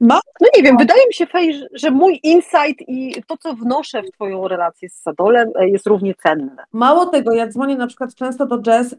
no 0.00 0.20
nie 0.56 0.62
wiem, 0.62 0.76
wydaje 0.76 1.06
mi 1.06 1.14
się 1.14 1.26
fej, 1.26 1.62
że- 1.72 1.90
mój 1.90 2.20
insight 2.22 2.80
i 2.88 3.22
to, 3.26 3.36
co 3.36 3.54
wnoszę 3.54 4.02
w 4.02 4.10
twoją 4.10 4.48
relację 4.48 4.88
z 4.88 4.94
Sadolem 5.02 5.52
e, 5.54 5.68
jest 5.68 5.86
równie 5.86 6.14
cenne. 6.14 6.64
mało 6.72 7.06
tego, 7.06 7.32
ja 7.32 7.46
dzwonię 7.46 7.76
na 7.76 7.86
przykład 7.86 8.14
często 8.14 8.46
do 8.46 8.58
Jazz, 8.62 8.96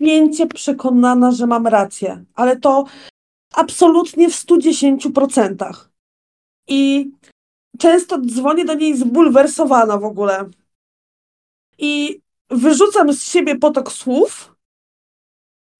pięcie 0.00 0.46
przekonana, 0.46 1.30
że 1.30 1.46
mam 1.46 1.66
rację, 1.66 2.24
ale 2.34 2.56
to 2.56 2.84
absolutnie 3.54 4.28
w 4.28 4.32
110%. 4.32 5.86
I 6.68 7.10
często 7.78 8.18
dzwonię 8.20 8.64
do 8.64 8.74
niej 8.74 8.96
zbulwersowana 8.96 9.98
w 9.98 10.04
ogóle. 10.04 10.44
I 11.78 12.20
wyrzucam 12.50 13.12
z 13.12 13.24
siebie 13.24 13.58
potok 13.58 13.92
słów, 13.92 14.56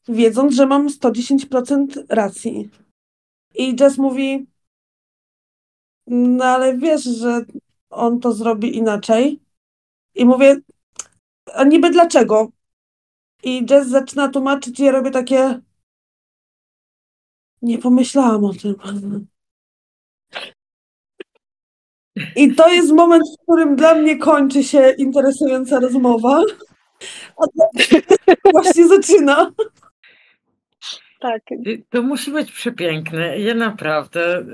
wiedząc, 0.09 0.55
że 0.55 0.67
mam 0.67 0.89
110% 0.89 2.05
racji. 2.09 2.71
I 3.55 3.77
Jess 3.81 3.99
mówi, 3.99 4.47
no 6.07 6.45
ale 6.45 6.79
wiesz, 6.79 7.03
że 7.03 7.45
on 7.91 8.21
to 8.21 8.33
zrobi 8.33 8.77
inaczej. 8.77 9.41
I 10.15 10.25
mówię, 10.25 10.61
a 11.55 11.65
niby 11.65 11.91
dlaczego? 11.91 12.49
I 13.43 13.67
Jess 13.71 13.89
zaczyna 13.89 14.29
tłumaczyć 14.29 14.81
i 14.81 14.85
ja 14.85 14.93
robię 14.93 15.11
takie, 15.11 15.61
nie 17.63 17.79
pomyślałam 17.79 18.45
o 18.45 18.55
tym. 18.55 18.75
I 22.37 22.55
to 22.55 22.69
jest 22.69 22.93
moment, 22.93 23.23
w 23.29 23.43
którym 23.43 23.77
dla 23.77 23.95
mnie 23.95 24.19
kończy 24.19 24.65
się 24.65 24.91
interesująca 24.99 25.81
rozmowa. 25.81 26.43
A 27.37 27.45
dla 27.55 27.67
mnie 27.75 28.03
właśnie 28.53 28.89
zaczyna. 28.89 29.53
Tak, 31.21 31.43
I 31.51 31.85
To 31.91 32.03
musi 32.03 32.31
być 32.31 32.53
przepiękne. 32.53 33.39
Ja 33.39 33.55
naprawdę. 33.55 34.45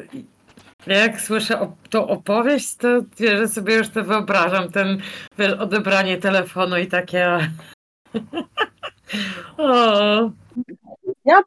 Ja 0.86 0.98
jak 0.98 1.20
słyszę 1.20 1.72
tą 1.90 2.08
opowieść, 2.08 2.76
to 2.76 2.88
że 3.18 3.48
sobie 3.48 3.74
już 3.74 3.88
to 3.88 4.04
wyobrażam, 4.04 4.72
ten 4.72 5.00
wiesz, 5.38 5.52
odebranie 5.52 6.18
telefonu 6.18 6.76
i 6.76 6.86
takie... 6.86 7.38
o, 9.58 10.30
Ja 11.24 11.42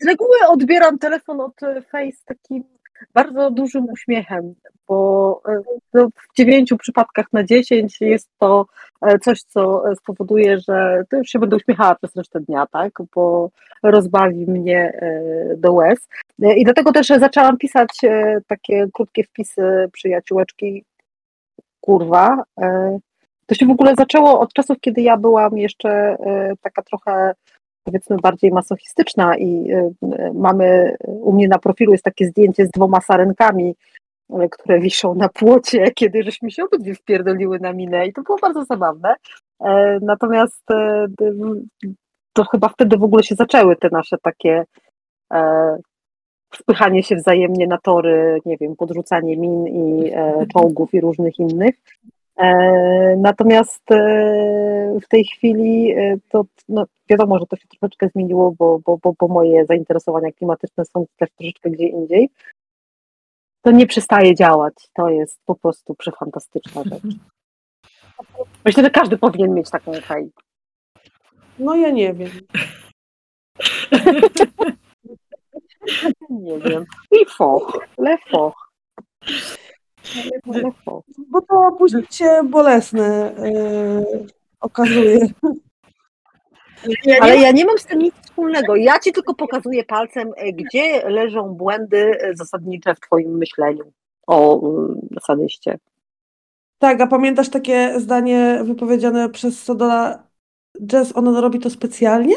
z 0.00 0.06
reguły 0.06 0.36
odbieram 0.48 0.98
telefon 0.98 1.40
od 1.40 1.60
Face 1.90 2.24
takim 2.26 2.64
bardzo 3.14 3.50
dużym 3.50 3.84
uśmiechem, 3.84 4.54
bo 4.88 5.40
e, 5.48 5.62
no, 5.94 6.08
w 6.08 6.36
dziewięciu 6.36 6.76
przypadkach 6.76 7.26
na 7.32 7.44
dziesięć 7.44 8.00
jest 8.00 8.28
to 8.38 8.66
e, 9.02 9.18
coś, 9.18 9.42
co 9.42 9.82
spowoduje, 9.96 10.58
że 10.58 11.04
to 11.10 11.16
już 11.16 11.28
się 11.28 11.38
będę 11.38 11.56
uśmiechała 11.56 11.94
przez 11.94 12.16
resztę 12.16 12.40
dnia, 12.40 12.66
tak? 12.66 12.92
Bo 13.14 13.50
rozbawi 13.82 14.46
mnie 14.46 14.92
e, 14.94 15.56
do 15.56 15.72
łez. 15.72 16.08
I 16.56 16.64
dlatego 16.64 16.92
też 16.92 17.08
zaczęłam 17.08 17.58
pisać 17.58 17.88
takie 18.46 18.86
krótkie 18.92 19.24
wpisy 19.24 19.88
przyjaciółeczki. 19.92 20.84
Kurwa. 21.80 22.42
To 23.46 23.54
się 23.54 23.66
w 23.66 23.70
ogóle 23.70 23.94
zaczęło 23.98 24.40
od 24.40 24.52
czasów, 24.52 24.80
kiedy 24.80 25.02
ja 25.02 25.16
byłam 25.16 25.58
jeszcze 25.58 26.16
taka 26.62 26.82
trochę 26.82 27.34
powiedzmy 27.88 28.16
bardziej 28.16 28.50
masochistyczna 28.50 29.36
i 29.36 29.70
y, 29.70 29.94
y, 30.04 30.32
mamy, 30.34 30.96
u 31.04 31.32
mnie 31.32 31.48
na 31.48 31.58
profilu 31.58 31.92
jest 31.92 32.04
takie 32.04 32.26
zdjęcie 32.26 32.66
z 32.66 32.70
dwoma 32.70 33.00
sarenkami, 33.00 33.74
y, 34.30 34.48
które 34.50 34.80
wiszą 34.80 35.14
na 35.14 35.28
płocie, 35.28 35.90
kiedy 36.00 36.22
żeśmy 36.22 36.50
się 36.50 36.64
obydwie 36.64 36.94
wpierdoliły 36.94 37.58
na 37.60 37.72
minę 37.72 38.06
i 38.06 38.12
to 38.12 38.22
było 38.22 38.38
bardzo 38.38 38.64
zabawne. 38.64 39.14
E, 39.60 39.98
Natomiast 40.02 40.70
e, 40.70 41.06
to 42.32 42.44
chyba 42.44 42.68
wtedy 42.68 42.96
w 42.96 43.02
ogóle 43.02 43.22
się 43.22 43.34
zaczęły 43.34 43.76
te 43.76 43.88
nasze 43.92 44.16
takie 44.22 44.64
e, 45.32 45.76
wpychanie 46.54 47.02
się 47.02 47.16
wzajemnie 47.16 47.66
na 47.66 47.78
tory, 47.78 48.38
nie 48.46 48.56
wiem, 48.56 48.76
podrzucanie 48.76 49.36
min 49.36 49.66
i 49.66 50.12
czołgów 50.52 50.94
i 50.94 51.00
różnych 51.00 51.38
innych. 51.38 51.74
E, 52.38 53.16
Natomiast 53.16 53.90
e, 53.90 54.98
w 55.02 55.08
tej 55.08 55.24
chwili 55.24 55.92
e, 55.92 56.16
to 56.28 56.44
no, 56.68 56.86
wiadomo, 57.08 57.38
że 57.38 57.46
to 57.46 57.56
się 57.56 57.68
troszeczkę 57.68 58.08
zmieniło, 58.08 58.52
bo, 58.52 58.78
bo, 58.78 58.98
bo, 58.98 59.12
bo 59.20 59.28
moje 59.28 59.66
zainteresowania 59.66 60.32
klimatyczne 60.32 60.84
są 60.84 61.06
też 61.16 61.28
troszeczkę 61.36 61.70
gdzie 61.70 61.86
indziej. 61.86 62.30
To 63.62 63.70
nie 63.70 63.86
przestaje 63.86 64.34
działać. 64.34 64.74
To 64.94 65.08
jest 65.08 65.40
po 65.44 65.54
prostu 65.54 65.94
przefantastyczna 65.94 66.82
rzecz. 66.84 67.02
Myślę, 68.64 68.82
że 68.82 68.90
każdy 68.90 69.18
powinien 69.18 69.54
mieć 69.54 69.70
taką 69.70 69.92
fej. 69.92 70.30
No 71.58 71.76
ja 71.76 71.90
nie 71.90 72.14
wiem. 72.14 72.30
Nie 76.30 76.58
wiem. 76.58 76.84
I 77.10 77.26
foch. 77.26 77.86
Le 77.98 78.18
foch. 78.30 78.72
Bo 81.28 81.40
to 81.40 81.76
później 81.78 82.02
się 82.10 82.40
bolesne 82.44 83.34
yy, 83.38 84.26
okazuje. 84.60 85.18
Ale 87.20 87.36
ja 87.36 87.52
nie 87.52 87.64
mam 87.64 87.78
z 87.78 87.84
tym 87.84 87.98
nic 87.98 88.14
wspólnego. 88.14 88.76
Ja 88.76 88.98
ci 88.98 89.12
tylko 89.12 89.34
pokazuję 89.34 89.84
palcem, 89.84 90.32
e, 90.36 90.52
gdzie 90.52 91.08
leżą 91.08 91.54
błędy 91.54 92.18
e, 92.20 92.36
zasadnicze 92.36 92.94
w 92.94 93.00
twoim 93.00 93.38
myśleniu 93.38 93.92
o 94.26 94.60
mm, 94.60 95.00
sadyście. 95.22 95.78
Tak, 96.78 97.00
a 97.00 97.06
pamiętasz 97.06 97.48
takie 97.48 98.00
zdanie 98.00 98.60
wypowiedziane 98.64 99.28
przez 99.28 99.62
Sodola 99.62 100.28
Jazz, 100.86 101.16
ona 101.16 101.40
robi 101.40 101.58
to 101.58 101.70
specjalnie? 101.70 102.34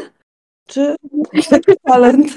Czy 0.67 0.95
taki 1.49 1.71
talent? 1.87 2.27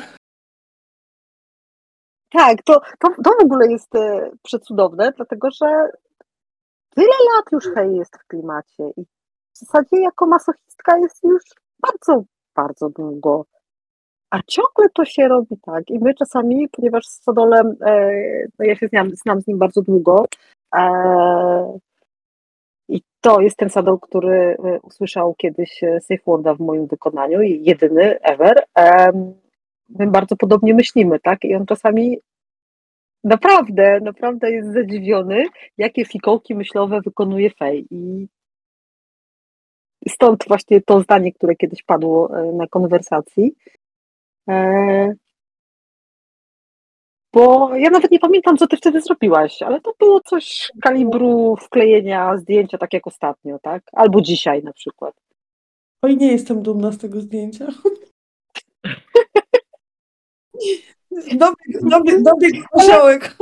Tak, 2.34 2.62
to, 2.62 2.80
to, 2.98 3.08
to 3.24 3.30
w 3.40 3.44
ogóle 3.44 3.72
jest 3.72 3.94
e, 3.94 4.30
przecudowne, 4.42 5.12
dlatego 5.16 5.48
że 5.50 5.66
tyle 6.94 7.16
lat 7.36 7.52
już 7.52 7.64
hej 7.74 7.96
jest 7.96 8.16
w 8.16 8.26
klimacie 8.26 8.90
i 8.96 9.04
w 9.52 9.58
zasadzie 9.58 10.00
jako 10.00 10.26
masochistka 10.26 10.98
jest 10.98 11.24
już 11.24 11.42
bardzo, 11.78 12.24
bardzo 12.56 12.90
długo. 12.90 13.44
A 14.30 14.40
ciągle 14.46 14.88
to 14.94 15.04
się 15.04 15.28
robi 15.28 15.56
tak. 15.62 15.90
I 15.90 15.98
my 15.98 16.14
czasami, 16.14 16.68
ponieważ 16.68 17.06
z 17.06 17.22
Sodolem, 17.22 17.76
e, 17.86 18.10
no 18.58 18.64
ja 18.64 18.76
się 18.76 18.88
znam, 18.88 19.10
znam 19.10 19.40
z 19.40 19.46
nim 19.46 19.58
bardzo 19.58 19.82
długo, 19.82 20.26
e, 20.74 21.78
i 22.88 23.02
to 23.20 23.40
jest 23.40 23.56
ten 23.56 23.70
Sadol, 23.70 23.98
który 24.00 24.56
e, 24.64 24.80
usłyszał 24.82 25.35
kiedyś 25.35 25.85
e, 25.85 26.00
Safe 26.00 26.22
Worda 26.26 26.54
w 26.54 26.61
moim 26.61 26.87
wykonaniu, 26.87 27.42
jedyny 27.42 28.20
ever. 28.20 28.64
My 29.98 30.07
bardzo 30.07 30.37
podobnie 30.37 30.74
myślimy, 30.74 31.20
tak? 31.20 31.44
I 31.44 31.54
on 31.54 31.66
czasami 31.66 32.18
naprawdę, 33.24 34.00
naprawdę 34.00 34.50
jest 34.50 34.72
zadziwiony, 34.72 35.44
jakie 35.78 36.04
fikołki 36.04 36.54
myślowe 36.54 37.00
wykonuje 37.00 37.50
Fej. 37.50 37.87
I 37.90 38.28
stąd 40.09 40.44
właśnie 40.48 40.80
to 40.80 41.00
zdanie, 41.00 41.33
które 41.33 41.57
kiedyś 41.57 41.83
padło 41.83 42.38
e, 42.38 42.52
na 42.52 42.66
konwersacji. 42.66 43.54
E, 44.48 45.14
Bo 47.35 47.76
ja 47.76 47.90
nawet 47.90 48.11
nie 48.11 48.18
pamiętam, 48.18 48.57
co 48.57 48.66
ty 48.66 48.76
wtedy 48.76 49.00
zrobiłaś, 49.00 49.62
ale 49.62 49.80
to 49.80 49.94
było 49.98 50.20
coś 50.20 50.72
kalibru 50.83 51.57
wklejenia 51.57 52.37
zdjęcia, 52.37 52.78
tak 52.78 52.92
jak 52.92 53.07
ostatnio, 53.07 53.59
tak? 53.62 53.83
Albo 53.92 54.20
dzisiaj 54.20 54.62
na 54.62 54.72
przykład. 54.72 55.14
Oj, 56.02 56.16
nie 56.16 56.33
jestem 56.33 56.62
dumna 56.62 56.92
z 56.92 56.98
tego 56.98 57.20
zdjęcia. 57.20 57.66
Dobieg 62.22 62.68
kosiołek. 62.72 63.36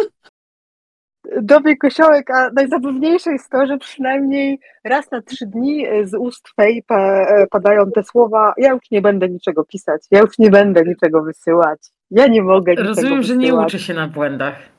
Dobie 1.43 1.77
kosiołek, 1.77 2.31
a 2.31 2.51
najzabawniejsze 2.51 3.33
jest 3.33 3.51
to, 3.51 3.67
że 3.67 3.79
przynajmniej 3.79 4.61
raz 4.85 5.11
na 5.11 5.23
trzy 5.23 5.47
dni 5.47 5.87
e, 5.87 6.07
z 6.07 6.15
ust 6.15 6.49
Fej 6.57 6.83
pa, 6.87 6.97
e, 6.97 7.47
padają 7.47 7.91
te 7.91 8.03
słowa 8.03 8.55
ja 8.57 8.73
już 8.73 8.91
nie 8.91 9.03
będę 9.03 9.29
niczego 9.29 9.65
pisać, 9.65 10.03
ja 10.11 10.21
już 10.21 10.39
nie 10.39 10.51
będę 10.51 10.83
niczego 10.83 11.23
wysyłać, 11.23 11.81
ja 12.11 12.27
nie 12.27 12.43
mogę 12.43 12.73
niczego 12.73 12.89
rozumiem, 12.89 13.23
że 13.23 13.35
wysyłać. 13.35 13.61
nie 13.61 13.67
uczy 13.67 13.79
się 13.79 13.95
na 13.95 14.09
błędach. 14.09 14.73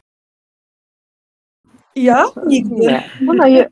Ja? 1.95 2.25
Nigdy. 2.47 2.75
Nie, 2.75 3.09
ona 3.29 3.47
je... 3.47 3.69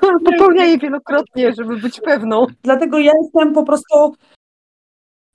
Popełnia 0.00 0.64
je 0.64 0.78
wielokrotnie, 0.78 1.52
żeby 1.52 1.76
być 1.76 2.00
pewną. 2.00 2.46
Dlatego 2.62 2.98
ja 2.98 3.12
jestem 3.22 3.52
po 3.52 3.64
prostu 3.64 4.14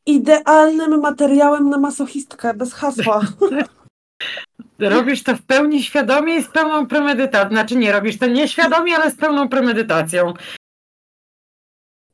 idealnym 0.06 1.00
materiałem 1.00 1.70
na 1.70 1.78
masochistkę, 1.78 2.54
bez 2.54 2.74
hasła. 2.74 3.22
Robisz 4.80 5.24
to 5.24 5.36
w 5.36 5.42
pełni 5.42 5.84
świadomie 5.84 6.36
i 6.36 6.44
z 6.44 6.48
pełną 6.48 6.88
premedytacją. 6.88 7.50
Znaczy 7.50 7.76
nie 7.76 7.92
robisz 7.92 8.18
to 8.18 8.28
nieświadomie, 8.28 8.96
ale 8.96 9.12
z 9.12 9.16
pełną 9.16 9.50
premedytacją. 9.50 10.34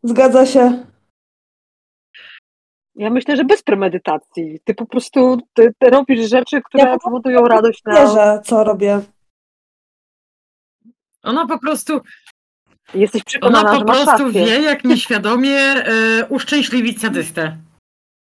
Zgadza 0.04 0.46
się. 0.46 0.86
Ja 2.96 3.10
myślę, 3.10 3.36
że 3.36 3.44
bez 3.44 3.64
premedytacji. 3.64 4.60
Ty 4.64 4.74
po 4.74 4.86
prostu 4.86 5.38
ty, 5.54 5.74
ty 5.80 5.90
robisz 5.90 6.30
rzeczy, 6.30 6.62
które 6.62 6.84
Ja 6.84 6.94
po 6.94 7.00
powodują 7.00 7.48
radość 7.48 7.82
na... 7.86 7.94
Wierzę, 7.94 8.42
co 8.46 8.64
robię. 8.64 9.02
Ona 11.24 11.48
po 11.48 11.60
prostu, 11.60 12.02
Jesteś 12.94 13.22
ona 13.22 13.26
przekonana, 13.26 13.72
po 13.72 13.80
że 13.80 13.86
masz 13.86 14.04
prostu 14.04 14.24
rację. 14.24 14.46
wie, 14.46 14.62
jak 14.62 14.84
nieświadomie 14.84 15.60
e, 15.60 16.26
uszczęśliwić 16.30 17.02
sadystę. 17.02 17.58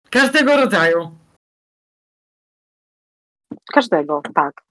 Każdego 0.10 0.58
rodzaju. 0.58 1.10
Każdego, 3.74 4.22
tak. 4.36 4.62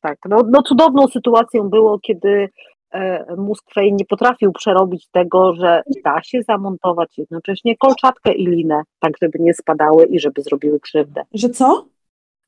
Tak. 0.00 0.18
No, 0.28 0.42
no 0.50 0.62
cudowną 0.62 1.08
sytuacją 1.08 1.68
było, 1.68 1.98
kiedy 1.98 2.48
e, 2.90 3.36
mózg 3.36 3.64
Fej 3.74 3.92
nie 3.92 4.04
potrafił 4.04 4.52
przerobić 4.52 5.08
tego, 5.10 5.54
że 5.54 5.82
da 6.04 6.22
się 6.22 6.42
zamontować 6.42 7.18
jednocześnie 7.18 7.76
kolczatkę 7.76 8.32
i 8.32 8.46
linę, 8.46 8.82
tak 9.00 9.12
żeby 9.22 9.38
nie 9.38 9.54
spadały 9.54 10.06
i 10.06 10.20
żeby 10.20 10.42
zrobiły 10.42 10.80
krzywdę. 10.80 11.22
Że 11.34 11.48
co? 11.48 11.86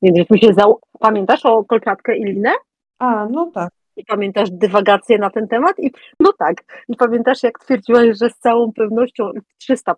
Więc 0.01 0.17
żeśmy 0.17 0.37
się 0.37 0.53
zał... 0.53 0.79
Pamiętasz 0.99 1.45
o 1.45 1.63
kolczatkę 1.63 2.17
i 2.17 2.23
linę? 2.23 2.51
A, 2.99 3.27
no 3.31 3.51
tak. 3.53 3.69
I 3.95 4.05
pamiętasz 4.05 4.51
dywagację 4.51 5.17
na 5.17 5.29
ten 5.29 5.47
temat? 5.47 5.79
I 5.79 5.91
no 6.19 6.33
tak. 6.39 6.83
I 6.87 6.95
pamiętasz, 6.95 7.43
jak 7.43 7.59
twierdziłaś, 7.59 8.17
że 8.21 8.29
z 8.29 8.37
całą 8.37 8.73
pewnością 8.73 9.31
300% 9.69 9.93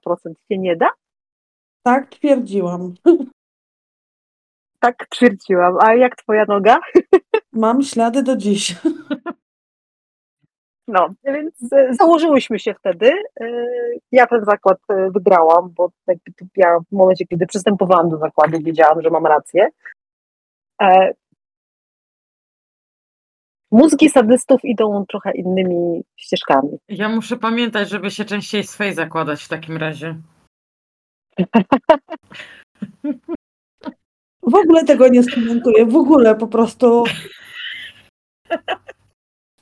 się 0.51 0.57
nie 0.57 0.75
da? 0.75 0.89
Tak 1.83 2.09
twierdziłam. 2.09 2.93
Tak 4.79 5.07
twierdziłam. 5.09 5.77
A 5.81 5.95
jak 5.95 6.15
twoja 6.15 6.45
noga? 6.45 6.79
Mam 7.53 7.81
ślady 7.81 8.23
do 8.23 8.37
dziś. 8.37 8.75
No, 10.87 11.09
więc 11.23 11.73
e, 11.73 11.93
założyłyśmy 11.93 12.59
się 12.59 12.73
wtedy. 12.73 13.11
E, 13.41 13.45
Ja 14.11 14.27
ten 14.27 14.45
zakład 14.45 14.77
e, 14.89 15.11
wygrałam, 15.11 15.73
bo 15.77 15.91
jakby 16.07 16.31
ja 16.55 16.79
w 16.79 16.95
momencie, 16.95 17.25
kiedy 17.27 17.45
przystępowałam 17.47 18.09
do 18.09 18.17
zakładu, 18.17 18.57
wiedziałam, 18.63 19.01
że 19.01 19.09
mam 19.09 19.25
rację. 19.25 19.67
Mózgi 23.71 24.09
sadystów 24.09 24.59
idą 24.63 25.05
trochę 25.09 25.31
innymi 25.31 26.03
ścieżkami. 26.17 26.77
Ja 26.87 27.09
muszę 27.09 27.37
pamiętać, 27.37 27.89
żeby 27.89 28.11
się 28.11 28.25
częściej 28.25 28.63
swej 28.63 28.93
zakładać 28.93 29.43
w 29.43 29.49
takim 29.49 29.77
razie. 29.77 30.15
W 34.43 34.55
ogóle 34.55 34.85
tego 34.85 35.07
nie 35.07 35.23
skomentuję, 35.23 35.85
w 35.85 35.95
ogóle 35.95 36.35
po 36.35 36.47
prostu. 36.47 37.03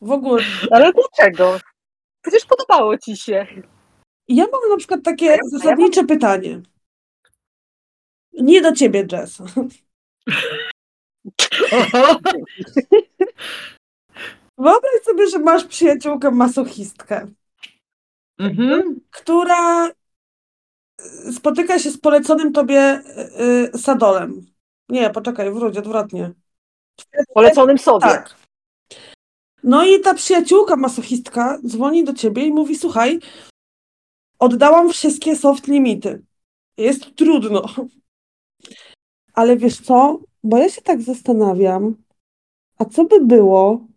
W 0.02 0.12
ogóle. 0.12 0.44
Ale 0.72 0.92
dlaczego? 0.94 1.60
Przecież 2.22 2.46
podobało 2.46 2.98
ci 2.98 3.18
się. 3.18 3.48
Ja 4.28 4.46
mam 4.52 4.70
na 4.70 4.78
przykład 4.78 5.04
takie 5.04 5.38
zasadnicze 5.52 6.04
pytanie. 6.04 6.62
Nie 8.34 8.62
do 8.62 8.72
ciebie, 8.72 9.08
Jess. 9.12 9.42
Wyobraź 14.58 15.02
sobie, 15.04 15.28
że 15.28 15.40
masz 15.40 15.64
przyjaciółkę 15.64 16.32
masochistkę, 16.32 17.28
Mhm. 18.40 19.02
która 19.12 19.90
spotyka 21.32 21.80
się 21.80 21.92
z 21.92 21.98
poleconym 21.98 22.54
tobie 22.54 23.02
y, 23.40 23.76
y, 23.76 23.78
sadolem. 23.78 24.46
Nie, 24.90 25.10
poczekaj, 25.10 25.52
wróć, 25.52 25.78
odwrotnie. 25.78 26.32
Poleconym 27.34 27.78
sobie. 27.78 28.08
Tak. 28.08 28.36
No 29.64 29.86
i 29.86 30.00
ta 30.00 30.14
przyjaciółka 30.14 30.76
masochistka 30.76 31.60
dzwoni 31.66 32.04
do 32.04 32.14
ciebie 32.14 32.46
i 32.46 32.52
mówi: 32.52 32.76
Słuchaj, 32.76 33.20
oddałam 34.40 34.90
wszystkie 34.90 35.36
soft 35.36 35.68
limity. 35.68 36.24
Jest 36.78 37.16
trudno. 37.16 37.66
Ale 39.34 39.58
wiesz 39.58 39.78
co? 39.82 40.20
Bo 40.44 40.58
ja 40.58 40.70
się 40.70 40.82
tak 40.82 41.02
zastanawiam, 41.02 41.96
a 42.78 42.86
co 42.86 43.06
by 43.06 43.26
było, 43.26 43.88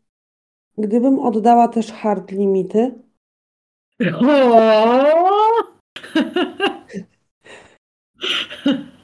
gdybym 0.78 1.18
oddała 1.18 1.68
też 1.68 1.92
hard 1.92 2.30
limity? 2.30 2.94
O! 4.14 5.04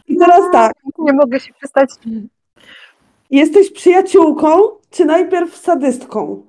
I 0.09 0.17
teraz 0.19 0.41
tak, 0.53 0.73
Nie 0.99 1.13
mogę 1.13 1.41
się 1.41 1.53
przestać. 1.55 1.91
jesteś 3.31 3.73
przyjaciółką, 3.73 4.59
czy 4.91 5.05
najpierw 5.05 5.57
sadystką? 5.57 6.47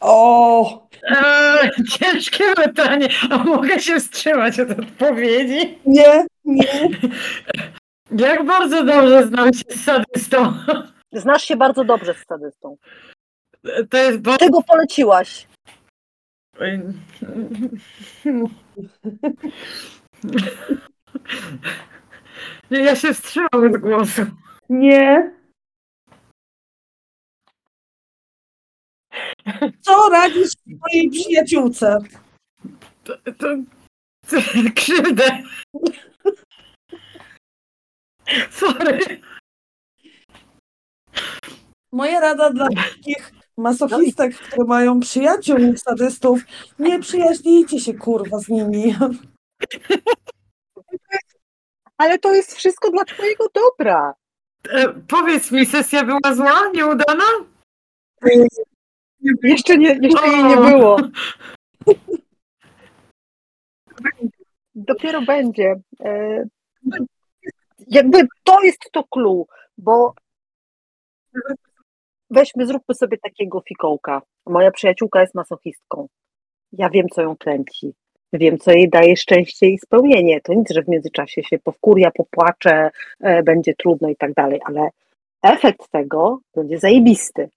O, 0.00 0.88
Eee, 1.02 1.70
ciężkie 1.90 2.44
pytanie, 2.56 3.08
a 3.30 3.38
mogę 3.44 3.80
się 3.80 4.00
wstrzymać 4.00 4.60
od 4.60 4.70
odpowiedzi? 4.70 5.78
nie, 5.86 6.26
nie. 6.44 6.88
Jak 8.10 8.44
bardzo 8.46 8.84
dobrze 8.84 9.26
znam 9.26 9.52
się 9.54 9.64
z 9.70 9.84
sadystą. 9.84 10.52
Znasz 11.12 11.42
się 11.44 11.56
bardzo 11.56 11.84
dobrze 11.84 12.14
z 12.14 12.26
sadystą. 12.28 12.76
To 13.90 13.96
jest 13.98 14.18
bardzo... 14.18 14.38
Czego 14.44 14.62
poleciłaś? 14.62 15.46
Nie, 22.70 22.78
ja 22.78 22.96
się 22.96 23.14
wstrzymam 23.14 23.48
od 23.52 23.76
głosu. 23.76 24.22
Nie. 24.68 25.36
Co 29.80 30.08
radzisz 30.10 30.50
swojej 30.50 31.10
przyjaciółce? 31.10 31.98
To, 33.04 33.16
to, 33.16 33.32
to 34.28 34.36
krzywdę. 34.74 35.42
Sorry. 38.50 39.00
Moja 41.92 42.20
rada 42.20 42.50
dla 42.50 42.68
wszystkich 42.68 43.32
masochistek, 43.56 44.36
które 44.36 44.64
mają 44.64 45.00
przyjaciół 45.00 45.58
sadystów, 45.76 46.40
nie 46.78 46.98
przyjaźnijcie 46.98 47.80
się 47.80 47.94
kurwa 47.94 48.38
z 48.38 48.48
nimi. 48.48 48.94
Ale 51.98 52.18
to 52.18 52.34
jest 52.34 52.54
wszystko 52.54 52.90
dla 52.90 53.04
twojego 53.04 53.48
dobra. 53.54 54.14
E, 54.70 54.88
powiedz 55.08 55.52
mi, 55.52 55.66
sesja 55.66 56.04
była 56.04 56.34
zła, 56.34 56.70
nieudana? 56.74 57.24
Jeszcze, 59.42 59.78
nie, 59.78 59.98
jeszcze 60.02 60.28
jej 60.28 60.44
nie 60.44 60.56
było. 60.56 60.96
Dopiero 64.74 65.22
będzie. 65.22 65.74
E, 66.00 66.44
Jakby 67.86 68.18
to 68.44 68.62
jest 68.62 68.78
to 68.92 69.04
clue, 69.04 69.46
bo 69.78 70.14
weźmy, 72.30 72.66
zróbmy 72.66 72.94
sobie 72.94 73.18
takiego 73.18 73.62
fikołka. 73.68 74.22
Moja 74.46 74.70
przyjaciółka 74.70 75.20
jest 75.20 75.34
masochistką. 75.34 76.08
Ja 76.72 76.90
wiem, 76.90 77.06
co 77.08 77.22
ją 77.22 77.36
kręci. 77.36 77.94
Wiem, 78.32 78.58
co 78.58 78.70
jej 78.70 78.88
daje 78.90 79.16
szczęście 79.16 79.66
i 79.66 79.78
spełnienie. 79.78 80.40
To 80.40 80.54
nic, 80.54 80.70
że 80.70 80.82
w 80.82 80.88
międzyczasie 80.88 81.42
się 81.42 81.58
powkurja, 81.58 82.10
popłacze, 82.10 82.90
e, 83.20 83.42
będzie 83.42 83.74
trudno 83.74 84.08
i 84.08 84.16
tak 84.16 84.34
dalej, 84.34 84.60
ale 84.64 84.88
efekt 85.42 85.90
tego 85.90 86.38
będzie 86.54 86.78
zajebisty. 86.78 87.48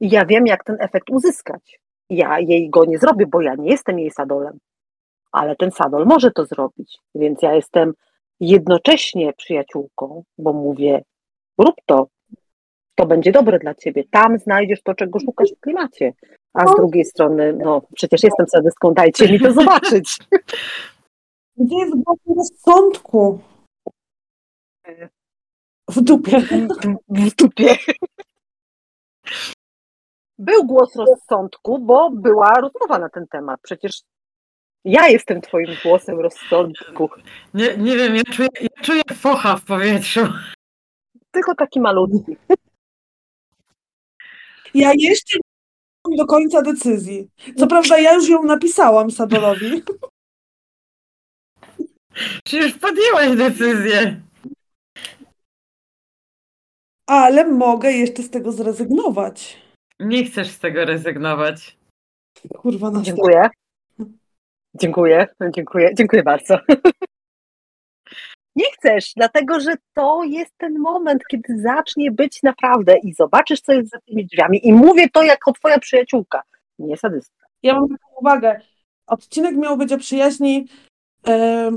I 0.00 0.10
ja 0.10 0.24
wiem, 0.24 0.46
jak 0.46 0.64
ten 0.64 0.76
efekt 0.80 1.10
uzyskać. 1.10 1.78
Ja 2.10 2.40
jej 2.40 2.70
go 2.70 2.84
nie 2.84 2.98
zrobię, 2.98 3.26
bo 3.26 3.40
ja 3.40 3.54
nie 3.54 3.70
jestem 3.70 3.98
jej 3.98 4.10
sadolem, 4.10 4.58
ale 5.32 5.56
ten 5.56 5.70
sadol 5.70 6.06
może 6.06 6.30
to 6.30 6.44
zrobić. 6.44 6.98
Więc 7.14 7.42
ja 7.42 7.54
jestem 7.54 7.92
jednocześnie 8.40 9.32
przyjaciółką, 9.32 10.24
bo 10.38 10.52
mówię, 10.52 11.02
rób 11.58 11.74
to, 11.86 12.06
to 12.94 13.06
będzie 13.06 13.32
dobre 13.32 13.58
dla 13.58 13.74
ciebie. 13.74 14.04
Tam 14.10 14.38
znajdziesz 14.38 14.82
to, 14.82 14.94
czego 14.94 15.20
szukasz 15.20 15.52
w 15.56 15.60
klimacie. 15.60 16.12
A 16.54 16.66
z 16.66 16.76
drugiej 16.76 17.04
strony, 17.04 17.52
no 17.52 17.82
przecież 17.94 18.22
jestem 18.22 18.46
sadystką, 18.46 18.94
dajcie 18.94 19.32
mi 19.32 19.40
to 19.40 19.52
zobaczyć. 19.62 20.18
Gdzie 21.56 21.76
jest 21.76 21.94
głos 21.96 22.18
rozsądku? 22.36 23.40
W 25.88 26.00
dupie. 26.00 26.40
W 27.08 27.34
dupie. 27.34 27.76
Był 30.38 30.64
głos 30.64 30.96
rozsądku, 30.96 31.78
bo 31.78 32.10
była 32.10 32.52
rozmowa 32.54 32.98
na 32.98 33.08
ten 33.08 33.26
temat. 33.26 33.60
Przecież 33.62 34.02
ja 34.84 35.08
jestem 35.08 35.40
twoim 35.40 35.70
głosem 35.82 36.20
rozsądku. 36.20 37.10
Nie, 37.54 37.76
nie 37.76 37.96
wiem, 37.96 38.16
ja 38.16 38.22
czuję, 38.22 38.48
ja 38.60 38.82
czuję 38.82 39.02
focha 39.14 39.56
w 39.56 39.64
powietrzu. 39.64 40.20
Tylko 41.30 41.54
taki 41.54 41.80
malutki. 41.80 42.36
Ja 44.74 44.92
jeszcze 44.94 45.38
mam 46.14 46.26
do 46.26 46.26
końca 46.26 46.62
decyzji. 46.62 47.28
Co 47.56 47.66
prawda 47.66 47.98
ja 47.98 48.14
już 48.14 48.28
ją 48.28 48.42
napisałam 48.42 49.10
Sadolowi. 49.10 49.82
Przecież 52.44 52.72
podjęłaś 52.88 53.36
decyzję. 53.36 54.20
Ale 57.06 57.48
mogę 57.48 57.92
jeszcze 57.92 58.22
z 58.22 58.30
tego 58.30 58.52
zrezygnować. 58.52 59.56
Nie 60.00 60.24
chcesz 60.24 60.48
z 60.48 60.58
tego 60.58 60.84
rezygnować. 60.84 61.76
Kurwa, 62.56 62.90
na 62.90 63.02
Dziękuję. 63.02 63.48
Dziękuję, 64.74 65.26
dziękuję, 65.54 65.94
dziękuję 65.94 66.22
bardzo. 66.22 66.58
Nie 68.56 68.64
chcesz, 68.72 69.12
dlatego 69.16 69.60
że 69.60 69.74
to 69.94 70.24
jest 70.24 70.52
ten 70.58 70.78
moment, 70.78 71.22
kiedy 71.30 71.60
zacznie 71.62 72.10
być 72.10 72.42
naprawdę 72.42 72.96
i 72.98 73.14
zobaczysz, 73.14 73.60
co 73.60 73.72
jest 73.72 73.90
za 73.90 73.98
tymi 74.00 74.26
drzwiami. 74.26 74.68
I 74.68 74.72
mówię 74.72 75.10
to 75.10 75.22
jako 75.22 75.52
twoja 75.52 75.78
przyjaciółka, 75.78 76.42
nie 76.78 76.96
sadystka. 76.96 77.46
Ja 77.62 77.74
mam 77.74 77.88
taką 77.88 78.06
uwagę. 78.20 78.60
Odcinek 79.06 79.56
miał 79.56 79.76
być 79.76 79.92
o 79.92 79.98
przyjaźni 79.98 80.68
e, 81.26 81.70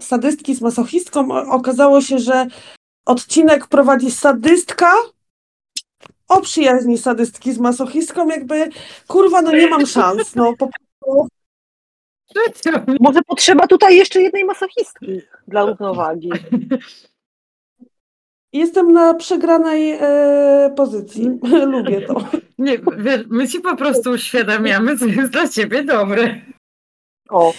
sadystki 0.00 0.54
z 0.54 0.60
masochistką. 0.60 1.32
Okazało 1.50 2.00
się, 2.00 2.18
że 2.18 2.46
odcinek 3.06 3.66
prowadzi 3.66 4.10
sadystka 4.10 4.92
o 6.28 6.40
przyjaźni 6.40 6.98
sadystki 6.98 7.52
z 7.52 7.58
masochistką. 7.58 8.28
Jakby, 8.28 8.68
kurwa, 9.06 9.42
no 9.42 9.52
nie 9.52 9.66
mam 9.66 9.86
szans. 9.86 10.34
No, 10.34 10.54
po. 10.58 10.68
Może 13.00 13.20
potrzeba 13.22 13.66
tutaj 13.66 13.96
jeszcze 13.96 14.22
jednej 14.22 14.44
masochistki 14.44 15.20
dla 15.48 15.66
równowagi. 15.66 16.30
jestem 18.52 18.92
na 18.92 19.14
przegranej 19.14 19.90
e, 20.00 20.74
pozycji. 20.76 21.30
Lubię 21.72 22.00
to. 22.00 22.24
Nie, 22.58 22.78
wiesz, 22.98 23.24
my 23.30 23.48
ci 23.48 23.60
po 23.60 23.76
prostu 23.76 24.10
uświadamiamy, 24.10 24.98
co 24.98 25.06
jest 25.06 25.32
dla 25.32 25.48
ciebie 25.48 25.84
dobre. 25.84 26.40
O. 27.28 27.52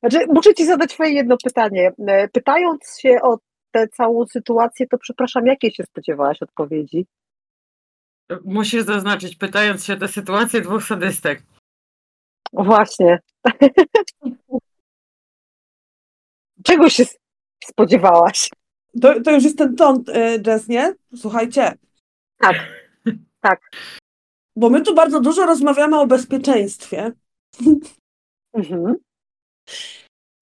Znaczy, 0.00 0.26
muszę 0.28 0.54
ci 0.54 0.66
zadać 0.66 0.92
twoje 0.92 1.12
jedno 1.12 1.36
pytanie. 1.44 1.92
E, 2.08 2.28
Pytając 2.28 2.98
się 3.00 3.18
o 3.22 3.38
tę 3.70 3.88
całą 3.88 4.26
sytuację, 4.26 4.86
to 4.86 4.98
przepraszam, 4.98 5.46
jakie 5.46 5.70
się 5.70 5.84
spodziewałaś 5.84 6.42
odpowiedzi? 6.42 7.06
Musisz 8.44 8.82
zaznaczyć, 8.82 9.36
pytając 9.36 9.84
się 9.84 9.92
o 9.92 9.96
tę 9.96 10.08
sytuację 10.08 10.60
dwóch 10.60 10.84
sadystek. 10.84 11.42
Właśnie. 12.52 13.18
Czego 16.64 16.90
się 16.90 17.04
spodziewałaś? 17.64 18.50
To, 19.02 19.20
to 19.22 19.30
już 19.30 19.44
jest 19.44 19.58
ten 19.58 19.76
ton, 19.76 20.04
e, 20.08 20.38
Jess, 20.46 20.68
nie? 20.68 20.94
Słuchajcie. 21.16 21.72
Tak, 22.38 22.56
tak. 23.40 23.60
Bo 24.56 24.70
my 24.70 24.82
tu 24.82 24.94
bardzo 24.94 25.20
dużo 25.20 25.46
rozmawiamy 25.46 26.00
o 26.00 26.06
bezpieczeństwie, 26.06 27.12
Mhm. 28.52 28.96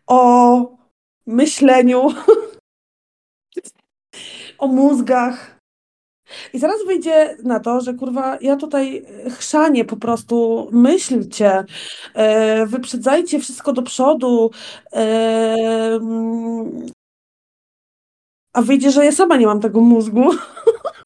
o 0.07 0.77
myśleniu, 1.27 2.09
o 4.59 4.67
mózgach. 4.67 5.56
I 6.53 6.59
zaraz 6.59 6.77
wyjdzie 6.87 7.37
na 7.43 7.61
to, 7.61 7.81
że 7.81 7.95
kurwa, 7.95 8.39
ja 8.41 8.57
tutaj 8.57 9.07
chrzanie 9.39 9.85
po 9.85 9.97
prostu, 9.97 10.69
myślcie, 10.73 11.65
e, 12.15 12.67
wyprzedzajcie 12.67 13.41
wszystko 13.41 13.73
do 13.73 13.83
przodu, 13.83 14.51
e, 14.93 14.99
mm, 16.01 16.87
a 18.53 18.63
wyjdzie, 18.63 18.91
że 18.91 19.05
ja 19.05 19.13
sama 19.13 19.37
nie 19.37 19.47
mam 19.47 19.61
tego 19.61 19.81
mózgu. 19.81 20.31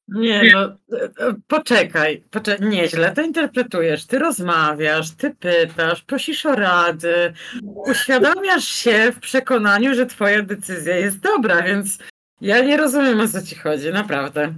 Nie, 0.07 0.51
no 0.53 0.59
e, 0.97 1.03
e, 1.03 1.35
poczekaj, 1.47 2.23
poczekaj, 2.31 2.67
nieźle 2.69 3.11
to 3.11 3.21
interpretujesz. 3.21 4.05
Ty 4.05 4.19
rozmawiasz, 4.19 5.11
ty 5.11 5.35
pytasz, 5.39 6.01
prosisz 6.01 6.45
o 6.45 6.55
rady, 6.55 7.33
uświadamiasz 7.63 8.67
się 8.67 9.11
w 9.11 9.19
przekonaniu, 9.19 9.95
że 9.95 10.05
twoja 10.05 10.41
decyzja 10.41 10.97
jest 10.97 11.19
dobra, 11.19 11.61
więc 11.61 11.97
ja 12.41 12.61
nie 12.61 12.77
rozumiem 12.77 13.19
o 13.19 13.27
co 13.27 13.41
ci 13.41 13.55
chodzi, 13.55 13.91
naprawdę. 13.91 14.53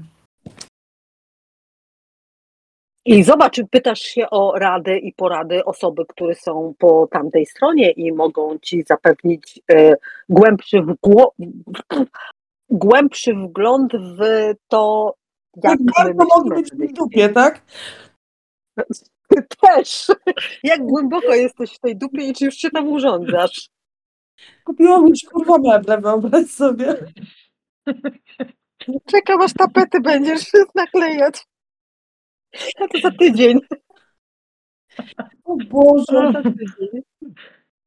I 3.06 3.24
zobacz, 3.24 3.62
pytasz 3.72 4.00
się 4.00 4.30
o 4.30 4.60
rady 4.60 4.98
i 4.98 5.14
porady 5.14 5.66
osoby, 5.66 6.06
które 6.10 6.36
są 6.36 6.74
po 6.78 7.08
tamtej 7.12 7.46
stronie 7.46 7.92
i 7.92 8.12
mogą 8.12 8.60
ci 8.60 8.84
zapewnić 8.84 9.62
e, 9.72 9.96
głębszy, 10.30 10.78
wgło- 10.78 11.32
głębszy 12.70 13.34
wgląd 13.34 13.94
w 13.94 14.20
to, 14.68 15.16
jak 15.64 15.64
Jak 15.64 15.80
my 15.80 16.14
bardzo 16.14 16.38
mogę 16.38 16.56
być 16.56 16.70
w 16.72 16.94
dupie, 16.94 17.30
tak? 17.30 17.62
Ty 19.28 19.44
też. 19.62 20.08
Jak 20.64 20.82
głęboko 20.82 21.34
jesteś 21.34 21.76
w 21.76 21.80
tej 21.80 21.96
dupie 21.98 22.28
i 22.28 22.34
czy 22.34 22.46
już 22.46 22.56
się 22.56 22.70
tam 22.70 22.88
urządzasz? 22.88 23.70
Kupiłam 24.64 25.08
już 25.08 25.20
kurwa 25.32 25.58
meble, 25.58 26.02
wyobraź 26.02 26.48
sobie. 26.48 26.96
Czekam, 29.06 29.42
aż 29.42 29.54
tapety 29.54 30.02
będziesz 30.02 30.42
naklejać. 30.76 31.46
A 32.80 32.88
to 32.88 33.00
za 33.02 33.12
tydzień. 33.12 33.60
O 35.44 35.56
Boże. 35.70 36.44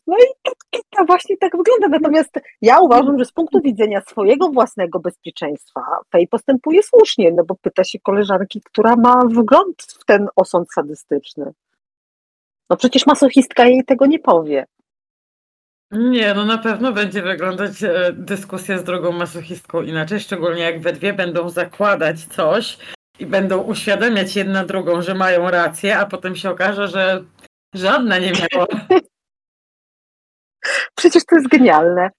No 0.06 0.16
i 0.16 0.26
tak, 0.42 0.54
to 0.90 1.04
właśnie 1.04 1.36
tak 1.36 1.56
wygląda. 1.56 1.88
Natomiast 1.88 2.40
ja 2.62 2.80
uważam, 2.80 3.18
że 3.18 3.24
z 3.24 3.32
punktu 3.32 3.60
widzenia 3.60 4.00
swojego 4.00 4.48
własnego 4.48 5.00
bezpieczeństwa 5.00 5.80
Fej 6.12 6.28
postępuje 6.28 6.82
słusznie, 6.82 7.32
no 7.32 7.44
bo 7.44 7.54
pyta 7.54 7.84
się 7.84 7.98
koleżanki, 8.00 8.60
która 8.64 8.96
ma 8.96 9.22
wgląd 9.26 9.82
w 10.00 10.04
ten 10.04 10.28
osąd 10.36 10.72
sadystyczny. 10.72 11.52
No 12.70 12.76
przecież 12.76 13.06
masochistka 13.06 13.64
jej 13.64 13.84
tego 13.84 14.06
nie 14.06 14.18
powie. 14.18 14.66
Nie, 15.90 16.34
no 16.34 16.44
na 16.44 16.58
pewno 16.58 16.92
będzie 16.92 17.22
wyglądać 17.22 17.82
e, 17.82 18.12
dyskusja 18.12 18.78
z 18.78 18.84
drugą 18.84 19.12
masochistką 19.12 19.82
inaczej, 19.82 20.20
szczególnie 20.20 20.62
jak 20.62 20.80
we 20.80 20.92
dwie 20.92 21.12
będą 21.12 21.48
zakładać 21.48 22.24
coś 22.24 22.78
i 23.18 23.26
będą 23.26 23.62
uświadamiać 23.62 24.36
jedna 24.36 24.64
drugą, 24.64 25.02
że 25.02 25.14
mają 25.14 25.50
rację, 25.50 25.98
a 25.98 26.06
potem 26.06 26.36
się 26.36 26.50
okaże, 26.50 26.88
że 26.88 27.24
żadna 27.74 28.18
nie 28.18 28.32
miała. 28.32 28.66
Przecież 30.98 31.24
to 31.24 31.36
jest 31.36 31.48
genialne. 31.48 32.10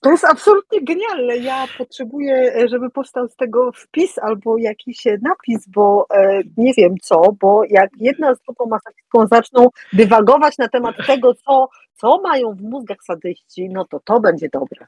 To 0.00 0.10
jest 0.10 0.24
absolutnie 0.24 0.84
genialne. 0.84 1.36
Ja 1.36 1.66
potrzebuję, 1.78 2.52
żeby 2.68 2.90
powstał 2.90 3.28
z 3.28 3.36
tego 3.36 3.72
wpis 3.72 4.18
albo 4.18 4.58
jakiś 4.58 5.04
napis, 5.22 5.68
bo 5.68 6.06
e, 6.14 6.40
nie 6.56 6.74
wiem 6.74 6.94
co, 7.02 7.22
bo 7.40 7.62
jak 7.70 7.90
jedna 8.00 8.34
z 8.34 8.40
drugą 8.40 8.66
masochistką 8.66 9.26
zaczną 9.26 9.68
dywagować 9.92 10.58
na 10.58 10.68
temat 10.68 10.96
tego, 11.06 11.34
co, 11.34 11.68
co 11.94 12.20
mają 12.20 12.54
w 12.54 12.62
mózgach 12.62 13.02
sadyści, 13.04 13.68
no 13.68 13.84
to 13.84 14.00
to 14.00 14.20
będzie 14.20 14.48
dobre. 14.48 14.86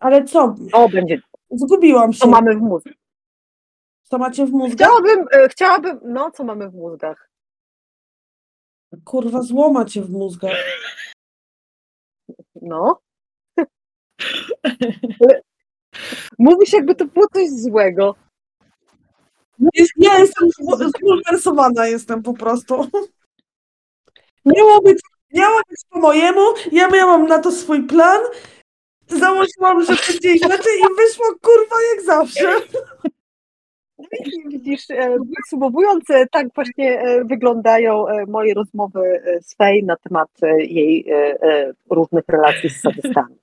Ale 0.00 0.24
co? 0.24 0.54
To 0.72 0.88
będzie, 0.88 1.20
Zgubiłam 1.50 2.12
się. 2.12 2.18
co 2.18 2.26
mamy 2.26 2.54
w 2.56 2.60
mózgach. 2.60 2.94
Co 4.02 4.18
macie 4.18 4.46
w 4.46 4.50
mózgach? 4.50 4.74
Chciałabym, 4.88 5.26
e, 5.32 5.48
chciałabym, 5.48 6.00
no 6.04 6.30
co 6.30 6.44
mamy 6.44 6.70
w 6.70 6.74
mózgach? 6.74 7.30
Kurwa, 9.04 9.42
zło 9.42 9.72
macie 9.72 10.02
w 10.02 10.10
mózgach. 10.10 10.56
No. 12.62 13.00
Mówisz, 16.38 16.72
jakby 16.72 16.94
to 16.94 17.04
było 17.04 17.26
coś 17.34 17.48
złego. 17.50 18.14
Jest- 19.74 19.92
Ja 19.96 20.18
jestem 20.18 20.48
zbu- 20.48 20.88
zbulwersowana 20.98 21.86
jestem 21.86 22.22
po 22.22 22.34
prostu. 22.34 22.88
Miało 24.44 24.80
być, 24.82 25.00
miało 25.34 25.60
być 25.70 25.80
po 25.90 25.98
mojemu, 25.98 26.40
ja 26.72 26.88
miałam 26.88 27.26
na 27.26 27.38
to 27.38 27.52
swój 27.52 27.86
plan, 27.86 28.20
założyłam, 29.08 29.84
że 29.84 29.92
będzie 30.08 30.34
inaczej 30.34 30.72
i 30.78 30.96
wyszło 30.96 31.26
kurwa 31.42 31.76
jak 31.94 32.04
zawsze. 32.04 32.48
I 33.98 34.48
Widzisz, 34.48 34.90
e, 34.90 35.16
podsumowując, 35.36 36.10
e, 36.10 36.26
tak 36.26 36.46
właśnie 36.54 37.00
e, 37.00 37.24
wyglądają 37.24 38.04
moje 38.28 38.54
rozmowy 38.54 39.22
z 39.40 39.56
Fej 39.56 39.84
na 39.84 39.96
temat 39.96 40.28
jej 40.58 41.06
różnych 41.90 42.24
relacji 42.28 42.70
z 42.70 42.80
sadystami. 42.80 43.36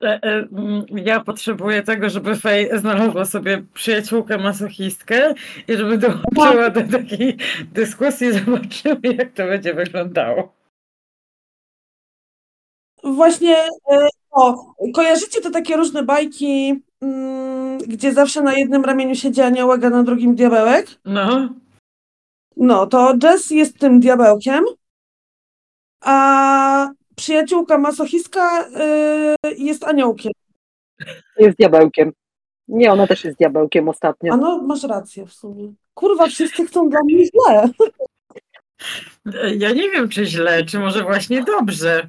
Mm, 0.00 0.84
Ja 0.88 1.20
potrzebuję 1.20 1.82
tego, 1.82 2.10
żeby 2.10 2.36
Fej 2.36 2.68
znalazła 2.78 3.24
sobie 3.24 3.62
przyjaciółkę 3.74 4.38
masochistkę 4.38 5.34
i 5.68 5.76
żeby 5.76 5.98
dołączyła 5.98 6.70
do 6.70 6.80
takiej 6.98 7.36
dyskusji, 7.72 8.32
zobaczymy 8.44 9.14
jak 9.18 9.32
to 9.32 9.46
będzie 9.46 9.74
wyglądało. 9.74 10.63
Właśnie, 13.04 13.56
e, 13.90 14.08
o, 14.30 14.74
kojarzycie 14.94 15.40
te 15.40 15.50
takie 15.50 15.76
różne 15.76 16.02
bajki, 16.02 16.82
mm, 17.00 17.78
gdzie 17.78 18.12
zawsze 18.12 18.42
na 18.42 18.58
jednym 18.58 18.84
ramieniu 18.84 19.14
siedzi 19.14 19.40
aniołek, 19.40 19.84
a 19.84 19.90
na 19.90 20.02
drugim 20.02 20.34
diabełek? 20.34 20.86
No, 21.04 21.48
No, 22.56 22.86
to 22.86 23.14
Jess 23.22 23.50
jest 23.50 23.78
tym 23.78 24.00
diabełkiem, 24.00 24.64
a 26.00 26.90
przyjaciółka 27.16 27.78
masochistka 27.78 28.68
y, 29.44 29.54
jest 29.58 29.84
aniołkiem. 29.84 30.32
Jest 31.38 31.58
diabełkiem. 31.58 32.12
Nie, 32.68 32.92
ona 32.92 33.06
też 33.06 33.24
jest 33.24 33.38
diabełkiem 33.38 33.88
ostatnio. 33.88 34.32
A 34.32 34.36
no, 34.36 34.62
masz 34.62 34.82
rację 34.82 35.26
w 35.26 35.32
sumie. 35.32 35.72
Kurwa, 35.94 36.26
wszyscy 36.26 36.66
chcą 36.66 36.88
dla 36.88 37.00
mnie 37.04 37.24
źle. 37.26 37.68
ja 39.56 39.72
nie 39.72 39.90
wiem 39.90 40.08
czy 40.08 40.26
źle, 40.26 40.64
czy 40.64 40.78
może 40.78 41.02
właśnie 41.02 41.44
dobrze. 41.44 42.08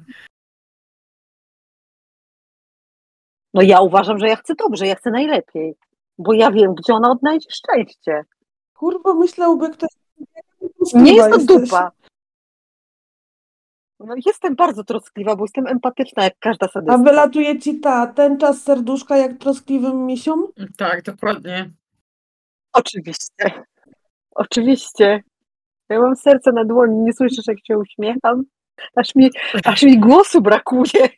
No 3.56 3.62
ja 3.62 3.80
uważam, 3.80 4.18
że 4.18 4.28
ja 4.28 4.36
chcę 4.36 4.54
dobrze, 4.54 4.86
ja 4.86 4.94
chcę 4.94 5.10
najlepiej, 5.10 5.74
bo 6.18 6.32
ja 6.32 6.50
wiem, 6.50 6.74
gdzie 6.74 6.94
ona 6.94 7.10
odnajdzie 7.10 7.48
szczęście. 7.50 8.22
Kurwa, 8.74 9.14
myślałby 9.14 9.70
ktoś... 9.70 9.88
Nie 10.94 11.14
jest 11.14 11.30
to 11.30 11.36
jesteś. 11.36 11.60
dupa. 11.60 11.90
No, 14.00 14.14
jestem 14.26 14.56
bardzo 14.56 14.84
troskliwa, 14.84 15.36
bo 15.36 15.44
jestem 15.44 15.66
empatyczna 15.66 16.24
jak 16.24 16.38
każda 16.38 16.66
A 16.66 16.68
sadystka. 16.68 16.98
wylatuje 16.98 17.58
ci 17.58 17.80
ta 17.80 18.06
tęcza 18.06 18.52
z 18.52 18.62
serduszka 18.62 19.16
jak 19.16 19.38
troskliwym 19.38 20.06
misiom? 20.06 20.46
Tak, 20.76 21.02
dokładnie. 21.02 21.70
Oczywiście. 22.72 23.64
Oczywiście. 24.34 25.22
Ja 25.88 26.00
mam 26.00 26.16
serce 26.16 26.52
na 26.52 26.64
dłoni, 26.64 26.98
nie 26.98 27.12
słyszysz 27.12 27.46
jak 27.48 27.58
się 27.66 27.78
uśmiecham? 27.78 28.42
Aż 28.96 29.14
mi, 29.14 29.30
aż 29.64 29.82
mi 29.82 29.98
głosu 29.98 30.40
brakuje. 30.40 31.08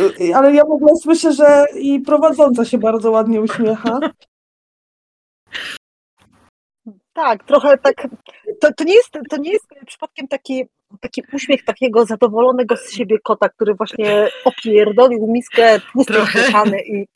Y, 0.00 0.34
Ale 0.36 0.54
ja 0.54 0.64
w 0.64 0.70
ogóle 0.70 0.96
słyszę, 0.96 1.32
że 1.32 1.66
i 1.80 2.00
prowadząca 2.00 2.64
się 2.64 2.78
bardzo 2.78 3.10
ładnie 3.10 3.40
uśmiecha. 3.40 4.00
Tak, 7.12 7.44
trochę 7.44 7.78
tak. 7.78 8.08
To, 8.60 8.72
to, 8.76 8.84
nie, 8.84 8.94
jest, 8.94 9.10
to 9.30 9.36
nie 9.36 9.52
jest 9.52 9.66
przypadkiem 9.86 10.28
taki, 10.28 10.64
taki 11.00 11.22
uśmiech 11.32 11.64
takiego 11.64 12.06
zadowolonego 12.06 12.76
z 12.76 12.92
siebie 12.92 13.18
kota, 13.18 13.48
który 13.48 13.74
właśnie 13.74 14.28
opierdolił 14.44 15.26
miskę 15.26 15.80
tłustej 15.92 16.16
Trochę. 16.16 16.32
śmieszany 16.32 16.82
i 16.82 17.06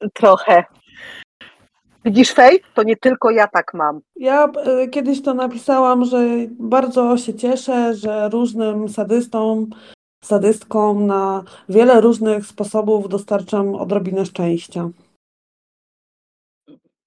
trochę. 0.14 0.64
Widzisz, 2.04 2.32
Fej? 2.32 2.60
To 2.74 2.82
nie 2.82 2.96
tylko 2.96 3.30
ja 3.30 3.48
tak 3.48 3.74
mam. 3.74 4.00
Ja 4.16 4.44
e, 4.44 4.88
kiedyś 4.88 5.22
to 5.22 5.34
napisałam, 5.34 6.04
że 6.04 6.18
bardzo 6.50 7.16
się 7.16 7.34
cieszę, 7.34 7.94
że 7.94 8.28
różnym 8.28 8.88
sadystom, 8.88 9.70
sadystkom 10.24 11.06
na 11.06 11.44
wiele 11.68 12.00
różnych 12.00 12.46
sposobów 12.46 13.08
dostarczam 13.08 13.74
odrobinę 13.74 14.26
szczęścia. 14.26 14.90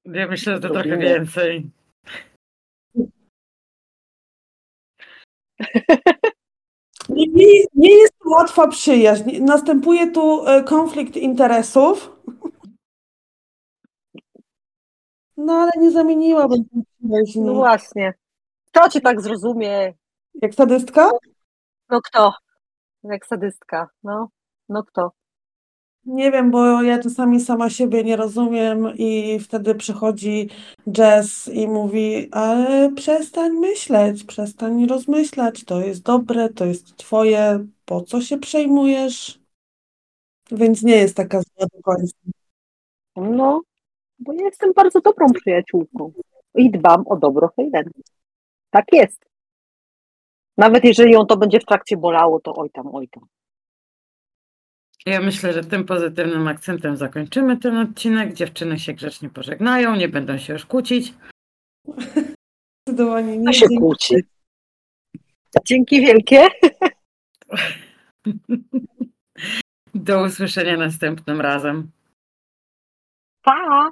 Ja 0.06 0.28
myślę, 0.28 0.54
że 0.54 0.60
to 0.60 0.70
trochę 0.70 0.98
więcej. 0.98 1.70
Nie, 7.10 7.28
nie, 7.28 7.46
nie 7.74 7.98
jest 8.00 8.14
tu 8.20 8.30
łatwa 8.30 8.68
przyjaźń. 8.68 9.40
Następuje 9.42 10.12
tu 10.12 10.48
e, 10.48 10.64
konflikt 10.64 11.16
interesów. 11.16 12.18
No 15.38 15.54
ale 15.54 15.72
nie 15.78 15.92
zamieniłabym 15.92 16.66
tej 16.66 16.84
No 17.02 17.08
przyjaźni. 17.24 17.56
właśnie. 17.56 18.14
Kto 18.68 18.90
cię 18.90 19.02
tak 19.02 19.22
zrozumie? 19.22 19.94
Jak 20.42 20.54
sadystka? 20.54 21.10
No 21.90 22.02
kto? 22.02 22.34
Jak 23.04 23.26
sadystka. 23.26 23.90
No, 24.04 24.30
no 24.70 24.84
kto? 24.84 25.12
Nie 26.08 26.32
wiem, 26.32 26.52
bo 26.52 26.84
ja 26.84 27.00
czasami 27.00 27.40
sama 27.40 27.70
siebie 27.70 28.04
nie 28.04 28.16
rozumiem 28.16 28.88
i 28.98 29.40
wtedy 29.40 29.76
przychodzi 29.76 30.50
Jess 30.98 31.48
i 31.48 31.68
mówi, 31.68 32.30
ale 32.32 32.92
przestań 32.96 33.52
myśleć, 33.52 34.24
przestań 34.24 34.88
rozmyślać, 34.88 35.64
to 35.64 35.82
jest 35.82 36.04
dobre, 36.04 36.50
to 36.50 36.66
jest 36.66 36.98
twoje, 36.98 37.68
po 37.86 38.02
co 38.02 38.22
się 38.22 38.38
przejmujesz? 38.38 39.40
Więc 40.52 40.84
nie 40.84 40.96
jest 40.96 41.16
taka 41.16 41.42
zła 41.42 41.68
do 41.74 41.82
końca. 41.82 42.18
No, 43.16 43.62
bo 44.20 44.34
ja 44.34 44.46
jestem 44.46 44.74
bardzo 44.74 45.02
dobrą 45.02 45.28
przyjaciółką 45.34 46.12
i 46.56 46.72
dbam 46.72 47.08
o 47.08 47.18
dobro 47.18 47.50
Helen. 47.56 47.92
Tak 48.70 48.86
jest. 48.92 49.27
Nawet 50.58 50.84
jeżeli 50.84 51.12
ją 51.12 51.26
to 51.26 51.38
będzie 51.38 51.60
w 51.60 51.66
trakcie 51.66 51.98
bolało, 51.98 52.40
to 52.40 52.56
oj 52.56 52.70
tam, 52.70 52.96
oj 52.96 53.08
tam. 53.10 53.24
Ja 55.06 55.22
myślę, 55.22 55.54
że 55.54 55.64
tym 55.64 55.86
pozytywnym 55.86 56.48
akcentem 56.48 56.98
zakończymy 56.98 57.58
ten 57.58 57.78
odcinek. 57.78 58.34
Dziewczyny 58.34 58.80
się 58.80 58.94
grzecznie 58.94 59.30
pożegnają, 59.30 59.96
nie 59.96 60.10
będą 60.10 60.38
się 60.38 60.54
już 60.54 60.66
kłócić. 60.66 61.14
Zdecydowanie 62.88 63.38
nie. 63.38 63.46
To 63.46 63.54
się 63.54 63.68
kłóci. 63.78 64.16
Dzięki 65.66 66.02
wielkie. 66.02 66.48
Do 69.96 70.24
usłyszenia 70.24 70.78
następnym 70.78 71.42
razem. 71.42 71.92
Pa! 73.42 73.86